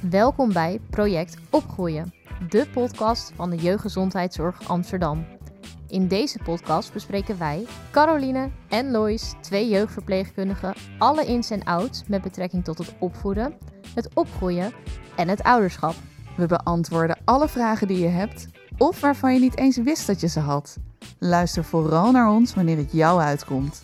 Welkom 0.00 0.52
bij 0.52 0.80
Project 0.90 1.36
Opgroeien, 1.50 2.14
de 2.48 2.66
podcast 2.72 3.32
van 3.34 3.50
de 3.50 3.56
Jeugdgezondheidszorg 3.56 4.68
Amsterdam. 4.68 5.26
In 5.88 6.08
deze 6.08 6.38
podcast 6.44 6.92
bespreken 6.92 7.38
wij, 7.38 7.66
Caroline 7.90 8.50
en 8.68 8.90
Lois, 8.90 9.34
twee 9.40 9.68
jeugdverpleegkundigen, 9.68 10.74
alle 10.98 11.26
ins 11.26 11.50
en 11.50 11.64
outs 11.64 12.02
met 12.06 12.22
betrekking 12.22 12.64
tot 12.64 12.78
het 12.78 12.94
opvoeden, 12.98 13.54
het 13.94 14.14
opgroeien 14.14 14.72
en 15.16 15.28
het 15.28 15.42
ouderschap. 15.42 15.94
We 16.36 16.46
beantwoorden 16.46 17.18
alle 17.24 17.48
vragen 17.48 17.86
die 17.86 17.98
je 17.98 18.08
hebt 18.08 18.48
of 18.76 19.00
waarvan 19.00 19.34
je 19.34 19.40
niet 19.40 19.58
eens 19.58 19.76
wist 19.76 20.06
dat 20.06 20.20
je 20.20 20.28
ze 20.28 20.40
had. 20.40 20.76
Luister 21.18 21.64
vooral 21.64 22.10
naar 22.10 22.30
ons 22.30 22.54
wanneer 22.54 22.76
het 22.76 22.92
jou 22.92 23.20
uitkomt. 23.20 23.82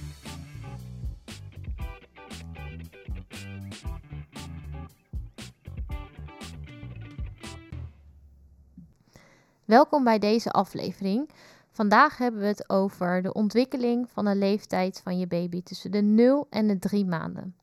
Welkom 9.74 10.04
bij 10.04 10.18
deze 10.18 10.50
aflevering. 10.50 11.30
Vandaag 11.70 12.18
hebben 12.18 12.40
we 12.40 12.46
het 12.46 12.68
over 12.70 13.22
de 13.22 13.32
ontwikkeling 13.32 14.10
van 14.10 14.24
de 14.24 14.34
leeftijd 14.34 15.00
van 15.04 15.18
je 15.18 15.26
baby 15.26 15.62
tussen 15.62 15.90
de 15.90 16.00
0 16.00 16.46
en 16.50 16.66
de 16.66 16.78
3 16.78 17.06
maanden. 17.06 17.56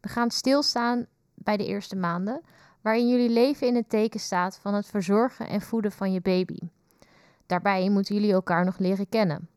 We 0.00 0.08
gaan 0.08 0.30
stilstaan 0.30 1.06
bij 1.34 1.56
de 1.56 1.66
eerste 1.66 1.96
maanden, 1.96 2.40
waarin 2.80 3.08
jullie 3.08 3.28
leven 3.30 3.66
in 3.66 3.74
het 3.74 3.88
teken 3.88 4.20
staat 4.20 4.58
van 4.58 4.74
het 4.74 4.86
verzorgen 4.86 5.48
en 5.48 5.60
voeden 5.60 5.92
van 5.92 6.12
je 6.12 6.20
baby. 6.20 6.58
Daarbij 7.46 7.90
moeten 7.90 8.14
jullie 8.14 8.32
elkaar 8.32 8.64
nog 8.64 8.78
leren 8.78 9.08
kennen. 9.08 9.48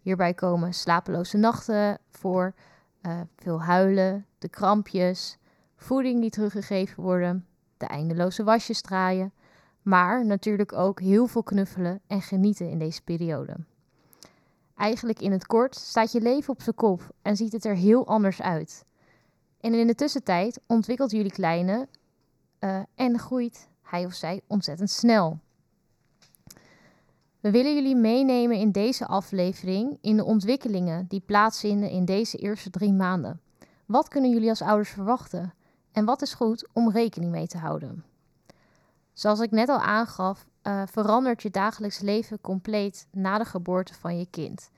Hierbij 0.00 0.34
komen 0.34 0.74
slapeloze 0.74 1.36
nachten 1.36 1.98
voor, 2.10 2.54
uh, 3.02 3.20
veel 3.36 3.62
huilen, 3.62 4.26
de 4.38 4.48
krampjes, 4.48 5.38
voeding 5.76 6.20
die 6.20 6.30
teruggegeven 6.30 7.02
worden, 7.02 7.46
de 7.76 7.86
eindeloze 7.86 8.44
wasjes 8.44 8.80
draaien, 8.80 9.32
maar 9.84 10.26
natuurlijk 10.26 10.72
ook 10.72 11.00
heel 11.00 11.26
veel 11.26 11.42
knuffelen 11.42 12.00
en 12.06 12.22
genieten 12.22 12.70
in 12.70 12.78
deze 12.78 13.02
periode. 13.02 13.56
Eigenlijk 14.76 15.20
in 15.20 15.32
het 15.32 15.46
kort 15.46 15.74
staat 15.74 16.12
je 16.12 16.20
leven 16.20 16.52
op 16.52 16.62
zijn 16.62 16.74
kop 16.74 17.10
en 17.22 17.36
ziet 17.36 17.52
het 17.52 17.64
er 17.64 17.76
heel 17.76 18.06
anders 18.06 18.42
uit. 18.42 18.84
En 19.60 19.74
in 19.74 19.86
de 19.86 19.94
tussentijd 19.94 20.60
ontwikkelt 20.66 21.10
jullie 21.10 21.32
kleine 21.32 21.88
uh, 22.60 22.80
en 22.94 23.18
groeit 23.18 23.68
hij 23.82 24.04
of 24.04 24.12
zij 24.12 24.40
ontzettend 24.46 24.90
snel. 24.90 25.38
We 27.40 27.50
willen 27.50 27.74
jullie 27.74 27.96
meenemen 27.96 28.56
in 28.56 28.70
deze 28.70 29.06
aflevering 29.06 29.98
in 30.00 30.16
de 30.16 30.24
ontwikkelingen 30.24 31.06
die 31.08 31.20
plaatsvinden 31.20 31.90
in 31.90 32.04
deze 32.04 32.36
eerste 32.36 32.70
drie 32.70 32.92
maanden. 32.92 33.40
Wat 33.86 34.08
kunnen 34.08 34.30
jullie 34.30 34.48
als 34.48 34.62
ouders 34.62 34.90
verwachten? 34.90 35.54
En 35.92 36.04
wat 36.04 36.22
is 36.22 36.34
goed 36.34 36.68
om 36.72 36.90
rekening 36.90 37.30
mee 37.30 37.46
te 37.46 37.58
houden? 37.58 38.04
Zoals 39.14 39.40
ik 39.40 39.50
net 39.50 39.68
al 39.68 39.78
aangaf, 39.78 40.46
uh, 40.62 40.82
verandert 40.86 41.42
je 41.42 41.50
dagelijks 41.50 42.00
leven 42.00 42.40
compleet 42.40 43.06
na 43.10 43.38
de 43.38 43.44
geboorte 43.44 43.94
van 43.94 44.18
je 44.18 44.26
kind. 44.30 44.70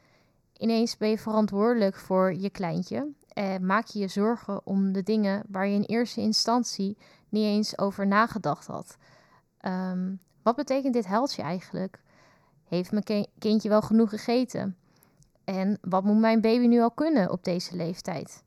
Ineens 0.58 0.96
ben 0.96 1.08
je 1.08 1.18
verantwoordelijk 1.18 1.96
voor 1.96 2.34
je 2.34 2.50
kleintje 2.50 3.08
en 3.28 3.66
maak 3.66 3.86
je 3.86 3.98
je 3.98 4.08
zorgen 4.08 4.66
om 4.66 4.92
de 4.92 5.02
dingen 5.02 5.42
waar 5.48 5.66
je 5.66 5.74
in 5.74 5.82
eerste 5.82 6.20
instantie 6.20 6.96
niet 7.28 7.44
eens 7.44 7.78
over 7.78 8.06
nagedacht 8.06 8.66
had. 8.66 8.96
Um, 9.60 10.20
wat 10.42 10.56
betekent 10.56 10.92
dit 10.92 11.06
heldje 11.06 11.42
eigenlijk? 11.42 12.00
Heeft 12.68 12.92
mijn 12.92 13.26
kindje 13.38 13.68
wel 13.68 13.82
genoeg 13.82 14.10
gegeten? 14.10 14.76
En 15.44 15.78
wat 15.80 16.04
moet 16.04 16.18
mijn 16.18 16.40
baby 16.40 16.66
nu 16.66 16.80
al 16.80 16.90
kunnen 16.90 17.30
op 17.30 17.44
deze 17.44 17.76
leeftijd? 17.76 18.44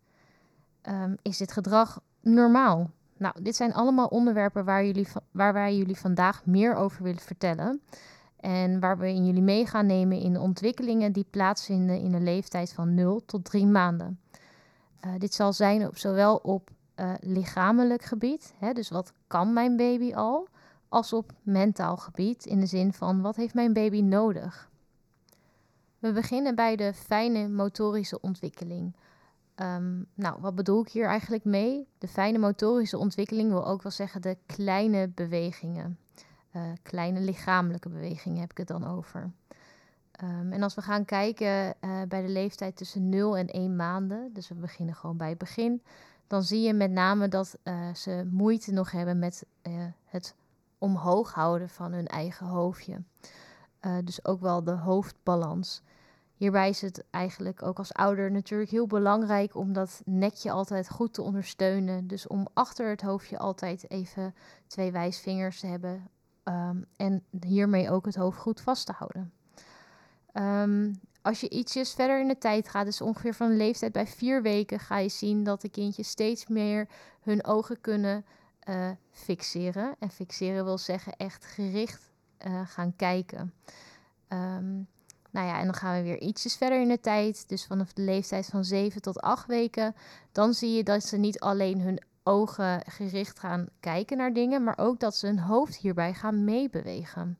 Um, 0.83 1.15
is 1.21 1.37
dit 1.37 1.51
gedrag 1.51 2.01
normaal? 2.21 2.89
Nou, 3.19 3.41
dit 3.41 3.55
zijn 3.55 3.73
allemaal 3.73 4.07
onderwerpen 4.07 4.65
waar, 4.65 4.85
jullie, 4.85 5.07
waar 5.31 5.53
wij 5.53 5.77
jullie 5.77 5.97
vandaag 5.97 6.45
meer 6.45 6.75
over 6.75 7.03
willen 7.03 7.21
vertellen. 7.21 7.81
En 8.39 8.79
waar 8.79 8.97
we 8.97 9.07
in 9.07 9.25
jullie 9.25 9.41
mee 9.41 9.65
gaan 9.65 9.85
nemen 9.85 10.19
in 10.19 10.39
ontwikkelingen 10.39 11.11
die 11.11 11.25
plaatsvinden 11.29 11.99
in 11.99 12.11
de 12.11 12.19
leeftijd 12.19 12.73
van 12.73 12.93
0 12.93 13.25
tot 13.25 13.45
3 13.45 13.65
maanden. 13.65 14.19
Uh, 15.05 15.11
dit 15.17 15.33
zal 15.33 15.53
zijn 15.53 15.87
op, 15.87 15.97
zowel 15.97 16.35
op 16.35 16.69
uh, 16.95 17.13
lichamelijk 17.19 18.03
gebied, 18.03 18.53
hè, 18.57 18.73
dus 18.73 18.89
wat 18.89 19.13
kan 19.27 19.53
mijn 19.53 19.75
baby 19.75 20.13
al, 20.13 20.47
als 20.89 21.13
op 21.13 21.31
mentaal 21.41 21.97
gebied, 21.97 22.45
in 22.45 22.59
de 22.59 22.65
zin 22.65 22.93
van 22.93 23.21
wat 23.21 23.35
heeft 23.35 23.53
mijn 23.53 23.73
baby 23.73 24.01
nodig. 24.01 24.69
We 25.99 26.11
beginnen 26.11 26.55
bij 26.55 26.75
de 26.75 26.93
fijne 26.93 27.47
motorische 27.47 28.21
ontwikkeling. 28.21 28.95
Um, 29.61 30.05
nou, 30.13 30.41
wat 30.41 30.55
bedoel 30.55 30.81
ik 30.81 30.89
hier 30.89 31.07
eigenlijk 31.07 31.43
mee? 31.43 31.87
De 31.97 32.07
fijne 32.07 32.37
motorische 32.37 32.97
ontwikkeling 32.97 33.49
wil 33.49 33.67
ook 33.67 33.81
wel 33.81 33.91
zeggen 33.91 34.21
de 34.21 34.37
kleine 34.45 35.07
bewegingen. 35.07 35.99
Uh, 36.55 36.61
kleine 36.81 37.19
lichamelijke 37.19 37.89
bewegingen 37.89 38.39
heb 38.39 38.51
ik 38.51 38.57
het 38.57 38.67
dan 38.67 38.87
over. 38.87 39.31
Um, 40.23 40.51
en 40.51 40.63
als 40.63 40.75
we 40.75 40.81
gaan 40.81 41.05
kijken 41.05 41.75
uh, 41.81 42.01
bij 42.07 42.21
de 42.21 42.29
leeftijd 42.29 42.75
tussen 42.75 43.09
0 43.09 43.37
en 43.37 43.47
1 43.47 43.75
maanden, 43.75 44.33
dus 44.33 44.47
we 44.47 44.55
beginnen 44.55 44.95
gewoon 44.95 45.17
bij 45.17 45.29
het 45.29 45.37
begin, 45.37 45.81
dan 46.27 46.43
zie 46.43 46.61
je 46.61 46.73
met 46.73 46.91
name 46.91 47.27
dat 47.27 47.57
uh, 47.63 47.93
ze 47.93 48.27
moeite 48.31 48.71
nog 48.71 48.91
hebben 48.91 49.19
met 49.19 49.45
het 50.05 50.35
omhoog 50.77 51.33
houden 51.33 51.69
van 51.69 51.91
hun 51.91 52.07
eigen 52.07 52.45
hoofdje. 52.45 53.01
dus 54.03 54.25
ook 54.25 54.41
wel 54.41 54.63
de 54.63 54.71
hoofdbalans. 54.71 55.81
Hierbij 56.39 56.69
is 56.69 56.81
het 56.81 57.03
eigenlijk 57.09 57.63
ook 57.63 57.77
als 57.77 57.93
ouder 57.93 58.31
natuurlijk 58.31 58.69
heel 58.69 58.87
belangrijk 58.87 59.55
om 59.55 59.73
dat 59.73 60.01
nekje 60.05 60.51
altijd 60.51 60.89
goed 60.89 61.13
te 61.13 61.21
ondersteunen. 61.21 62.07
Dus 62.07 62.27
om 62.27 62.47
achter 62.53 62.89
het 62.89 63.01
hoofdje 63.01 63.37
altijd 63.37 63.89
even 63.89 64.35
twee 64.67 64.91
wijsvingers 64.91 65.59
te 65.59 65.67
hebben 65.67 66.09
um, 66.43 66.85
en 66.95 67.23
hiermee 67.45 67.89
ook 67.89 68.05
het 68.05 68.15
hoofd 68.15 68.37
goed 68.37 68.61
vast 68.61 68.85
te 68.85 68.91
houden. 68.91 69.33
Um, 70.33 70.99
als 71.21 71.39
je 71.39 71.49
ietsjes 71.49 71.93
verder 71.93 72.21
in 72.21 72.27
de 72.27 72.37
tijd 72.37 72.69
gaat, 72.69 72.85
dus 72.85 73.01
ongeveer 73.01 73.33
van 73.33 73.49
de 73.49 73.55
leeftijd 73.55 73.91
bij 73.91 74.07
vier 74.07 74.41
weken, 74.41 74.79
ga 74.79 74.97
je 74.97 75.09
zien 75.09 75.43
dat 75.43 75.61
de 75.61 75.69
kindjes 75.69 76.09
steeds 76.09 76.47
meer 76.47 76.87
hun 77.21 77.45
ogen 77.45 77.81
kunnen 77.81 78.25
uh, 78.69 78.89
fixeren. 79.11 79.95
En 79.99 80.09
fixeren 80.09 80.63
wil 80.63 80.77
zeggen 80.77 81.13
echt 81.17 81.45
gericht 81.45 82.11
uh, 82.47 82.61
gaan 82.67 82.95
kijken. 82.95 83.53
Um, 84.29 84.87
nou 85.29 85.47
ja, 85.47 85.59
en 85.59 85.65
dan 85.65 85.73
gaan 85.73 85.95
we 85.95 86.03
weer 86.03 86.21
ietsjes 86.21 86.55
verder 86.55 86.81
in 86.81 86.87
de 86.87 86.99
tijd. 86.99 87.49
Dus 87.49 87.65
vanaf 87.65 87.93
de 87.93 88.01
leeftijd 88.01 88.45
van 88.45 88.63
7 88.63 89.01
tot 89.01 89.21
8 89.21 89.47
weken. 89.47 89.95
Dan 90.31 90.53
zie 90.53 90.73
je 90.73 90.83
dat 90.83 91.03
ze 91.03 91.17
niet 91.17 91.39
alleen 91.39 91.81
hun 91.81 92.01
ogen 92.23 92.81
gericht 92.85 93.39
gaan 93.39 93.67
kijken 93.79 94.17
naar 94.17 94.33
dingen, 94.33 94.63
maar 94.63 94.77
ook 94.77 94.99
dat 94.99 95.15
ze 95.15 95.25
hun 95.25 95.39
hoofd 95.39 95.75
hierbij 95.75 96.13
gaan 96.13 96.43
meebewegen. 96.43 97.37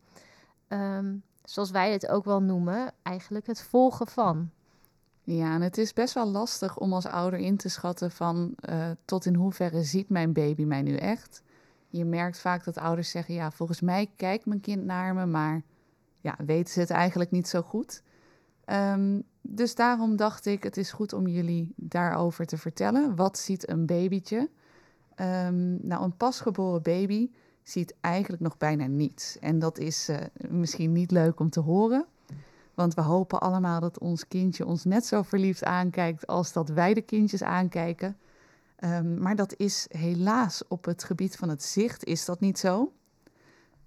Um, 0.67 1.23
zoals 1.44 1.72
wij 1.72 1.91
het 1.91 2.07
ook 2.07 2.25
wel 2.25 2.41
noemen, 2.41 2.91
eigenlijk 3.03 3.47
het 3.47 3.61
volgen 3.61 4.07
van. 4.07 4.49
Ja, 5.23 5.53
en 5.53 5.61
het 5.61 5.78
is 5.78 5.94
best 5.94 6.13
wel 6.13 6.28
lastig 6.28 6.78
om 6.78 6.94
als 6.94 7.05
ouder 7.05 7.39
in 7.39 7.57
te 7.57 7.69
schatten 7.69 8.11
van 8.11 8.55
uh, 8.69 8.89
tot 9.05 9.25
in 9.25 9.35
hoeverre 9.35 9.83
ziet 9.83 10.09
mijn 10.09 10.33
baby 10.33 10.63
mij 10.63 10.81
nu 10.81 10.95
echt. 10.95 11.44
Je 11.88 12.05
merkt 12.05 12.39
vaak 12.39 12.63
dat 12.63 12.78
ouders 12.78 13.09
zeggen, 13.09 13.33
ja, 13.33 13.51
volgens 13.51 13.81
mij 13.81 14.09
kijkt 14.16 14.45
mijn 14.45 14.61
kind 14.61 14.85
naar 14.85 15.13
me, 15.13 15.25
maar 15.25 15.61
ja, 16.19 16.35
weten 16.46 16.74
ze 16.74 16.80
het 16.80 16.90
eigenlijk 16.90 17.31
niet 17.31 17.47
zo 17.47 17.62
goed. 17.62 18.03
Um, 18.66 19.24
dus 19.41 19.75
daarom 19.75 20.16
dacht 20.16 20.46
ik, 20.46 20.63
het 20.63 20.78
is 20.78 20.91
goed 20.91 21.13
om 21.13 21.28
jullie 21.28 21.74
daarover 21.75 22.46
te 22.46 22.57
vertellen. 22.57 23.16
Wat 23.16 23.38
ziet 23.38 23.69
een 23.69 23.85
babytje? 23.85 24.50
Um, 25.16 25.88
nou, 25.88 26.03
een 26.03 26.18
pasgeboren 26.18 26.81
baby 26.81 27.29
ziet 27.63 27.94
eigenlijk 28.02 28.41
nog 28.41 28.58
bijna 28.58 28.85
niets. 28.85 29.40
En 29.40 29.59
dat 29.59 29.78
is 29.78 30.09
uh, 30.09 30.18
misschien 30.50 30.91
niet 30.91 31.12
leuk 31.12 31.40
om 31.40 31.50
te 31.50 31.59
horen. 31.59 32.06
Want 32.74 32.94
we 32.94 33.02
hopen 33.02 33.40
allemaal 33.40 33.79
dat 33.79 33.99
ons 33.99 34.28
kindje 34.28 34.66
ons 34.66 34.84
net 34.84 35.05
zo 35.05 35.22
verliefd 35.22 35.64
aankijkt 35.64 36.28
als 36.28 36.53
dat 36.53 36.70
wij 36.70 36.93
de 36.93 37.02
kindjes 37.02 37.43
aankijken. 37.43 38.17
Um, 38.84 39.22
maar 39.22 39.35
dat 39.35 39.53
is 39.58 39.88
helaas 39.90 40.67
op 40.67 40.85
het 40.85 41.03
gebied 41.03 41.35
van 41.35 41.49
het 41.49 41.64
zicht 41.64 42.03
is 42.03 42.26
dat 42.26 42.40
niet 42.40 42.59
zo. 42.59 42.93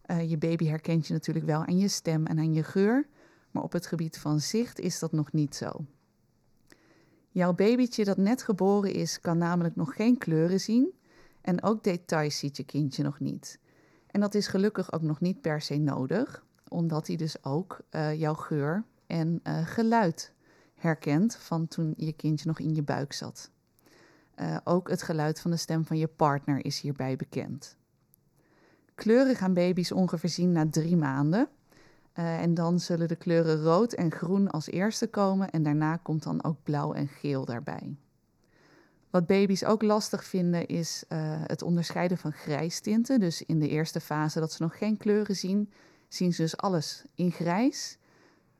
Uh, 0.06 0.30
je 0.30 0.38
baby 0.38 0.66
herkent 0.66 1.06
je 1.06 1.12
natuurlijk 1.12 1.46
wel 1.46 1.64
aan 1.64 1.78
je 1.78 1.88
stem 1.88 2.26
en 2.26 2.38
aan 2.38 2.52
je 2.52 2.62
geur, 2.62 3.06
maar 3.50 3.62
op 3.62 3.72
het 3.72 3.86
gebied 3.86 4.18
van 4.18 4.40
zicht 4.40 4.78
is 4.78 4.98
dat 4.98 5.12
nog 5.12 5.32
niet 5.32 5.54
zo. 5.54 5.84
Jouw 7.30 7.52
babytje 7.54 8.04
dat 8.04 8.16
net 8.16 8.42
geboren 8.42 8.92
is, 8.92 9.20
kan 9.20 9.38
namelijk 9.38 9.76
nog 9.76 9.94
geen 9.94 10.18
kleuren 10.18 10.60
zien 10.60 10.92
en 11.40 11.62
ook 11.62 11.84
details 11.84 12.38
ziet 12.38 12.56
je 12.56 12.64
kindje 12.64 13.02
nog 13.02 13.20
niet. 13.20 13.58
En 14.06 14.20
dat 14.20 14.34
is 14.34 14.46
gelukkig 14.46 14.92
ook 14.92 15.02
nog 15.02 15.20
niet 15.20 15.40
per 15.40 15.60
se 15.60 15.76
nodig, 15.76 16.44
omdat 16.68 17.06
hij 17.06 17.16
dus 17.16 17.44
ook 17.44 17.80
uh, 17.90 18.14
jouw 18.14 18.34
geur 18.34 18.84
en 19.06 19.40
uh, 19.44 19.66
geluid 19.66 20.32
herkent 20.74 21.36
van 21.36 21.68
toen 21.68 21.94
je 21.96 22.12
kindje 22.12 22.46
nog 22.46 22.58
in 22.58 22.74
je 22.74 22.82
buik 22.82 23.12
zat. 23.12 23.50
Ook 24.64 24.88
het 24.88 25.02
geluid 25.02 25.40
van 25.40 25.50
de 25.50 25.56
stem 25.56 25.84
van 25.84 25.98
je 25.98 26.06
partner 26.06 26.64
is 26.64 26.80
hierbij 26.80 27.16
bekend. 27.16 27.76
Kleuren 28.94 29.36
gaan 29.36 29.54
baby's 29.54 29.92
ongeveer 29.92 30.30
zien 30.30 30.52
na 30.52 30.68
drie 30.70 30.96
maanden. 30.96 31.48
Uh, 32.18 32.40
en 32.40 32.54
dan 32.54 32.80
zullen 32.80 33.08
de 33.08 33.16
kleuren 33.16 33.62
rood 33.62 33.92
en 33.92 34.12
groen 34.12 34.50
als 34.50 34.66
eerste 34.66 35.06
komen 35.06 35.50
en 35.50 35.62
daarna 35.62 35.96
komt 35.96 36.22
dan 36.22 36.44
ook 36.44 36.56
blauw 36.62 36.92
en 36.92 37.08
geel 37.08 37.44
daarbij. 37.44 37.96
Wat 39.10 39.26
baby's 39.26 39.64
ook 39.64 39.82
lastig 39.82 40.24
vinden 40.24 40.66
is 40.66 41.04
uh, 41.08 41.18
het 41.46 41.62
onderscheiden 41.62 42.18
van 42.18 42.32
grijstinten. 42.32 43.20
Dus 43.20 43.42
in 43.42 43.58
de 43.58 43.68
eerste 43.68 44.00
fase 44.00 44.40
dat 44.40 44.52
ze 44.52 44.62
nog 44.62 44.78
geen 44.78 44.96
kleuren 44.96 45.36
zien, 45.36 45.72
zien 46.08 46.32
ze 46.32 46.42
dus 46.42 46.56
alles 46.56 47.04
in 47.14 47.30
grijs. 47.30 47.98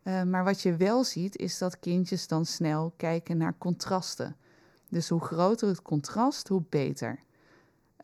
Uh, 0.02 0.22
maar 0.22 0.44
wat 0.44 0.62
je 0.62 0.76
wel 0.76 1.04
ziet 1.04 1.36
is 1.36 1.58
dat 1.58 1.78
kindjes 1.78 2.26
dan 2.26 2.46
snel 2.46 2.92
kijken 2.96 3.36
naar 3.36 3.54
contrasten. 3.58 4.36
Dus 4.88 5.08
hoe 5.08 5.20
groter 5.20 5.68
het 5.68 5.82
contrast, 5.82 6.48
hoe 6.48 6.62
beter. 6.68 7.18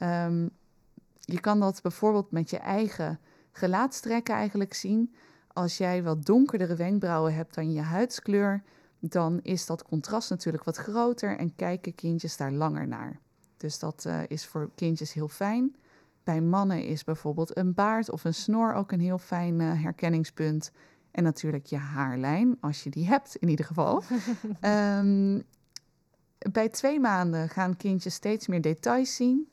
Um, 0.03 0.51
je 1.31 1.41
kan 1.41 1.61
dat 1.61 1.83
bijvoorbeeld 1.83 2.31
met 2.31 2.51
je 2.51 2.57
eigen 2.57 3.21
gelaatstrekken 3.53 4.35
eigenlijk 4.35 4.75
zien. 4.75 5.15
Als 5.53 5.79
jij 5.79 6.03
wat 6.03 6.25
donkerdere 6.25 6.75
wenkbrauwen 6.75 7.35
hebt 7.35 7.55
dan 7.55 7.73
je 7.73 7.81
huidskleur, 7.81 8.63
dan 8.99 9.41
is 9.43 9.67
dat 9.67 9.83
contrast 9.83 10.31
natuurlijk 10.31 10.65
wat 10.65 10.77
groter 10.77 11.39
en 11.39 11.55
kijken 11.55 11.95
kindjes 11.95 12.37
daar 12.37 12.53
langer 12.53 12.89
naar. 12.89 13.21
Dus 13.57 13.79
dat 13.79 14.05
uh, 14.07 14.21
is 14.29 14.47
voor 14.47 14.71
kindjes 14.75 15.13
heel 15.13 15.29
fijn. 15.29 15.77
Bij 16.25 16.41
mannen 16.41 16.85
is 16.85 17.05
bijvoorbeeld 17.05 17.57
een 17.57 17.75
baard 17.75 18.11
of 18.11 18.25
een 18.25 18.35
snor 18.35 18.75
ook 18.75 18.93
een 18.93 19.01
heel 19.01 19.19
fijn 19.19 19.61
uh, 19.61 19.83
herkenningspunt. 19.83 20.71
En 21.11 21.23
natuurlijk 21.23 21.67
je 21.67 21.77
haarlijn, 21.77 22.57
als 22.61 22.83
je 22.83 22.91
die 22.91 23.07
hebt 23.07 23.37
in 23.37 23.49
ieder 23.49 23.65
geval. 23.65 24.03
um, 24.61 25.43
bij 26.53 26.69
twee 26.69 27.01
maanden 27.01 27.49
gaan 27.49 27.77
kindjes 27.77 28.15
steeds 28.15 28.47
meer 28.47 28.61
details 28.61 29.17
zien. 29.17 29.49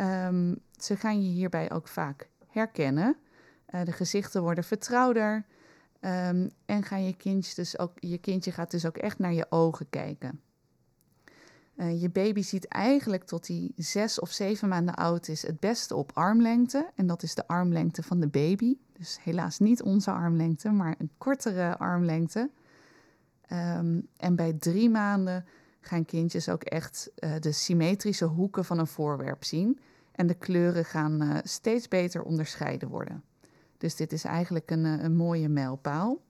Um, 0.00 0.64
ze 0.78 0.96
gaan 0.96 1.22
je 1.22 1.28
hierbij 1.28 1.70
ook 1.70 1.88
vaak 1.88 2.28
herkennen. 2.46 3.16
Uh, 3.70 3.84
de 3.84 3.92
gezichten 3.92 4.42
worden 4.42 4.64
vertrouwder. 4.64 5.44
Um, 6.00 6.50
en 6.64 6.82
gaan 6.82 7.04
je, 7.04 7.16
kindje 7.16 7.54
dus 7.54 7.78
ook, 7.78 7.92
je 7.94 8.18
kindje 8.18 8.52
gaat 8.52 8.70
dus 8.70 8.86
ook 8.86 8.96
echt 8.96 9.18
naar 9.18 9.32
je 9.32 9.46
ogen 9.50 9.90
kijken. 9.90 10.40
Uh, 11.76 12.00
je 12.02 12.10
baby 12.10 12.42
ziet 12.42 12.68
eigenlijk 12.68 13.24
tot 13.24 13.46
hij 13.46 13.72
zes 13.76 14.20
of 14.20 14.30
zeven 14.30 14.68
maanden 14.68 14.94
oud 14.94 15.28
is 15.28 15.46
het 15.46 15.60
beste 15.60 15.94
op 15.94 16.10
armlengte. 16.14 16.90
En 16.94 17.06
dat 17.06 17.22
is 17.22 17.34
de 17.34 17.46
armlengte 17.46 18.02
van 18.02 18.20
de 18.20 18.28
baby. 18.28 18.76
Dus 18.92 19.18
helaas 19.22 19.58
niet 19.58 19.82
onze 19.82 20.10
armlengte, 20.10 20.70
maar 20.70 20.94
een 20.98 21.10
kortere 21.18 21.78
armlengte. 21.78 22.50
Um, 23.52 24.08
en 24.16 24.36
bij 24.36 24.52
drie 24.52 24.90
maanden 24.90 25.44
gaan 25.80 26.04
kindjes 26.04 26.48
ook 26.48 26.62
echt 26.62 27.10
uh, 27.18 27.30
de 27.40 27.52
symmetrische 27.52 28.24
hoeken 28.24 28.64
van 28.64 28.78
een 28.78 28.86
voorwerp 28.86 29.44
zien. 29.44 29.80
En 30.16 30.26
de 30.26 30.34
kleuren 30.34 30.84
gaan 30.84 31.22
uh, 31.22 31.36
steeds 31.42 31.88
beter 31.88 32.22
onderscheiden 32.22 32.88
worden. 32.88 33.22
Dus 33.78 33.96
dit 33.96 34.12
is 34.12 34.24
eigenlijk 34.24 34.70
een, 34.70 34.84
uh, 34.84 35.02
een 35.02 35.16
mooie 35.16 35.48
mijlpaal. 35.48 36.20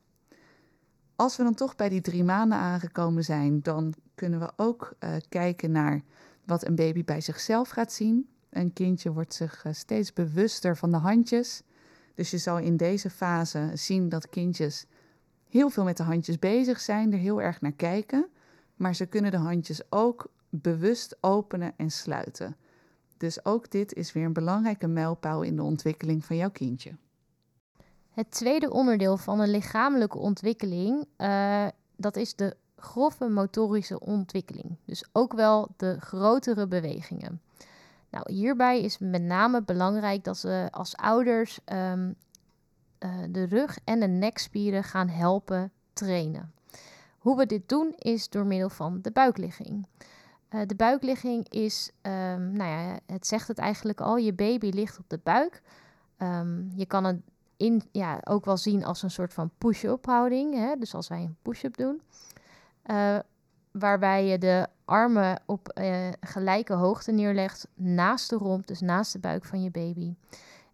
Als 1.17 1.37
we 1.37 1.43
dan 1.43 1.55
toch 1.55 1.77
bij 1.77 1.89
die 1.89 2.01
drie 2.01 2.25
maanden 2.25 2.59
aangekomen 2.59 3.25
zijn, 3.25 3.63
dan 3.63 3.95
kunnen 4.15 4.41
we 4.41 4.53
ook 4.57 4.97
kijken 5.29 5.71
naar 5.71 6.03
wat 6.45 6.67
een 6.67 6.75
baby 6.75 7.05
bij 7.05 7.21
zichzelf 7.21 7.69
gaat 7.69 7.93
zien. 7.93 8.29
Een 8.51 8.73
kindje 8.73 9.13
wordt 9.13 9.35
zich 9.35 9.65
steeds 9.71 10.13
bewuster 10.13 10.77
van 10.77 10.91
de 10.91 10.97
handjes. 10.97 11.63
Dus 12.15 12.31
je 12.31 12.39
zal 12.39 12.59
in 12.59 12.77
deze 12.77 13.11
fase 13.11 13.71
zien 13.75 14.09
dat 14.09 14.29
kindjes 14.29 14.87
heel 15.49 15.71
veel 15.71 15.85
met 15.85 15.97
de 15.97 16.03
handjes 16.03 16.39
bezig 16.39 16.81
zijn, 16.81 17.13
er 17.13 17.19
heel 17.19 17.43
erg 17.43 17.61
naar 17.61 17.73
kijken 17.73 18.29
maar 18.77 18.95
ze 18.95 19.07
kunnen 19.07 19.31
de 19.31 19.37
handjes 19.37 19.83
ook 19.91 20.33
bewust 20.49 21.17
openen 21.21 21.73
en 21.77 21.91
sluiten. 21.91 22.57
Dus 23.17 23.45
ook 23.45 23.71
dit 23.71 23.95
is 23.95 24.13
weer 24.13 24.25
een 24.25 24.33
belangrijke 24.33 24.87
mijlpaal 24.87 25.43
in 25.43 25.57
de 25.57 25.63
ontwikkeling 25.63 26.25
van 26.25 26.37
jouw 26.37 26.51
kindje. 26.51 26.97
Het 28.11 28.31
tweede 28.31 28.71
onderdeel 28.71 29.17
van 29.17 29.39
de 29.39 29.49
lichamelijke 29.49 30.19
ontwikkeling, 30.19 31.07
uh, 31.19 31.67
dat 31.97 32.17
is 32.17 32.35
de 32.35 32.57
grove 32.77 33.29
motorische 33.29 34.01
ontwikkeling. 34.01 34.77
Dus 34.85 35.05
ook 35.13 35.33
wel 35.33 35.69
de 35.77 36.01
grotere 36.01 36.67
bewegingen. 36.67 37.41
Nou, 38.11 38.33
hierbij 38.33 38.81
is 38.83 38.99
met 38.99 39.23
name 39.23 39.63
belangrijk 39.63 40.25
dat 40.25 40.39
ze 40.39 40.69
als 40.71 40.97
ouders 40.97 41.59
um, 41.73 42.15
uh, 42.99 43.11
de 43.31 43.45
rug 43.45 43.79
en 43.85 44.01
de 44.01 44.07
nekspieren 44.07 44.85
gaan 44.85 45.09
helpen 45.09 45.73
trainen. 45.93 46.53
Hoe 47.19 47.37
we 47.37 47.47
dit 47.47 47.69
doen 47.69 47.95
is 47.99 48.29
door 48.29 48.47
middel 48.47 48.69
van 48.69 48.99
de 49.03 49.11
buikligging. 49.11 49.87
Uh, 50.51 50.61
de 50.67 50.75
buikligging 50.75 51.49
is, 51.49 51.91
um, 52.03 52.53
nou 52.53 52.71
ja, 52.71 52.99
het 53.07 53.27
zegt 53.27 53.49
het 53.49 53.59
eigenlijk 53.59 54.01
al, 54.01 54.17
je 54.17 54.33
baby 54.33 54.69
ligt 54.69 54.99
op 54.99 55.05
de 55.09 55.21
buik. 55.23 55.63
Um, 56.19 56.73
je 56.75 56.87
kan 56.87 57.05
het 57.05 57.21
in, 57.57 57.83
ja, 57.93 58.21
ook 58.25 58.45
wel 58.45 58.57
zien 58.57 58.85
als 58.85 59.03
een 59.03 59.11
soort 59.11 59.33
van 59.33 59.51
push-up 59.59 60.07
houding, 60.07 60.55
hè? 60.55 60.77
dus 60.79 60.95
als 60.95 61.09
wij 61.09 61.23
een 61.23 61.37
push-up 61.43 61.77
doen. 61.77 62.03
Uh, 62.87 63.19
waarbij 63.71 64.27
je 64.27 64.39
de 64.39 64.67
armen 64.85 65.43
op 65.47 65.79
uh, 65.81 66.09
gelijke 66.21 66.73
hoogte 66.73 67.13
neerlegt 67.13 67.69
naast 67.75 68.31
de 68.31 68.37
romp, 68.37 68.67
dus 68.67 68.81
naast 68.81 69.13
de 69.13 69.19
buik 69.19 69.45
van 69.45 69.63
je 69.63 69.71
baby. 69.71 70.15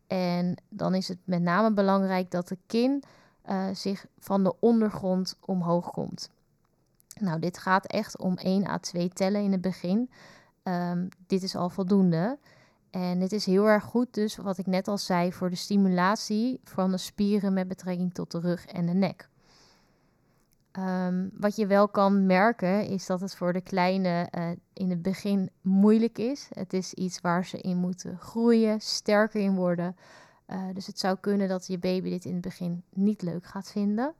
En 0.07 0.57
dan 0.69 0.95
is 0.95 1.09
het 1.09 1.19
met 1.25 1.43
name 1.43 1.73
belangrijk 1.73 2.31
dat 2.31 2.49
de 2.49 2.59
kin 2.67 3.03
zich 3.73 4.07
van 4.19 4.45
de 4.45 4.55
ondergrond 4.61 5.37
omhoog 5.41 5.91
komt. 5.91 6.31
Nou, 7.23 7.39
dit 7.39 7.59
gaat 7.59 7.87
echt 7.87 8.19
om 8.19 8.37
1 8.37 8.67
à 8.67 8.79
2 8.79 9.09
tellen 9.09 9.43
in 9.43 9.53
het 9.53 9.61
begin. 9.61 10.11
Um, 10.63 11.09
dit 11.27 11.43
is 11.43 11.57
al 11.57 11.69
voldoende. 11.69 12.39
En 12.91 13.19
dit 13.19 13.33
is 13.33 13.47
heel 13.47 13.69
erg 13.69 13.85
goed, 13.85 14.15
dus 14.15 14.37
wat 14.37 14.59
ik 14.59 14.67
net 14.67 14.89
al 14.89 14.99
zei, 14.99 15.33
voor 15.33 15.51
de 15.51 15.57
stimulatie 15.57 16.61
van 16.65 16.91
de 16.91 16.97
spieren 16.97 17.53
met 17.53 17.69
betrekking 17.69 18.15
tot 18.15 18.31
de 18.31 18.41
rug 18.41 18.67
en 18.67 18.87
de 18.87 18.93
nek. 18.93 19.29
Um, 20.79 21.31
wat 21.35 21.57
je 21.57 21.67
wel 21.67 21.89
kan 21.89 22.27
merken 22.27 22.87
is 22.87 23.07
dat 23.07 23.21
het 23.21 23.35
voor 23.35 23.53
de 23.53 23.61
kleine 23.61 24.29
uh, 24.39 24.51
in 24.73 24.91
het 24.91 25.03
begin 25.03 25.51
moeilijk 25.61 26.19
is. 26.19 26.49
Het 26.53 26.73
is 26.73 26.95
iets 26.95 27.21
waar 27.21 27.45
ze 27.45 27.59
in 27.59 27.77
moeten 27.77 28.19
groeien, 28.19 28.81
sterker 28.81 29.41
in 29.41 29.55
worden. 29.55 29.97
Uh, 30.47 30.63
dus 30.75 30.87
het 30.87 30.99
zou 30.99 31.17
kunnen 31.21 31.49
dat 31.49 31.67
je 31.67 31.79
baby 31.79 32.11
dit 32.11 32.25
in 32.25 32.33
het 32.33 32.41
begin 32.41 32.83
niet 32.91 33.23
leuk 33.23 33.45
gaat 33.45 33.71
vinden. 33.71 34.15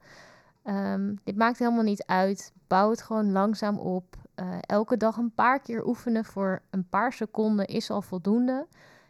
Um, 0.63 1.19
dit 1.23 1.35
maakt 1.35 1.59
helemaal 1.59 1.83
niet 1.83 2.05
uit. 2.05 2.53
Bouw 2.67 2.89
het 2.89 3.01
gewoon 3.01 3.31
langzaam 3.31 3.77
op. 3.77 4.15
Uh, 4.35 4.57
elke 4.61 4.97
dag 4.97 5.17
een 5.17 5.33
paar 5.33 5.59
keer 5.59 5.85
oefenen 5.87 6.25
voor 6.25 6.61
een 6.69 6.89
paar 6.89 7.13
seconden 7.13 7.65
is 7.65 7.89
al 7.89 8.01
voldoende. 8.01 8.67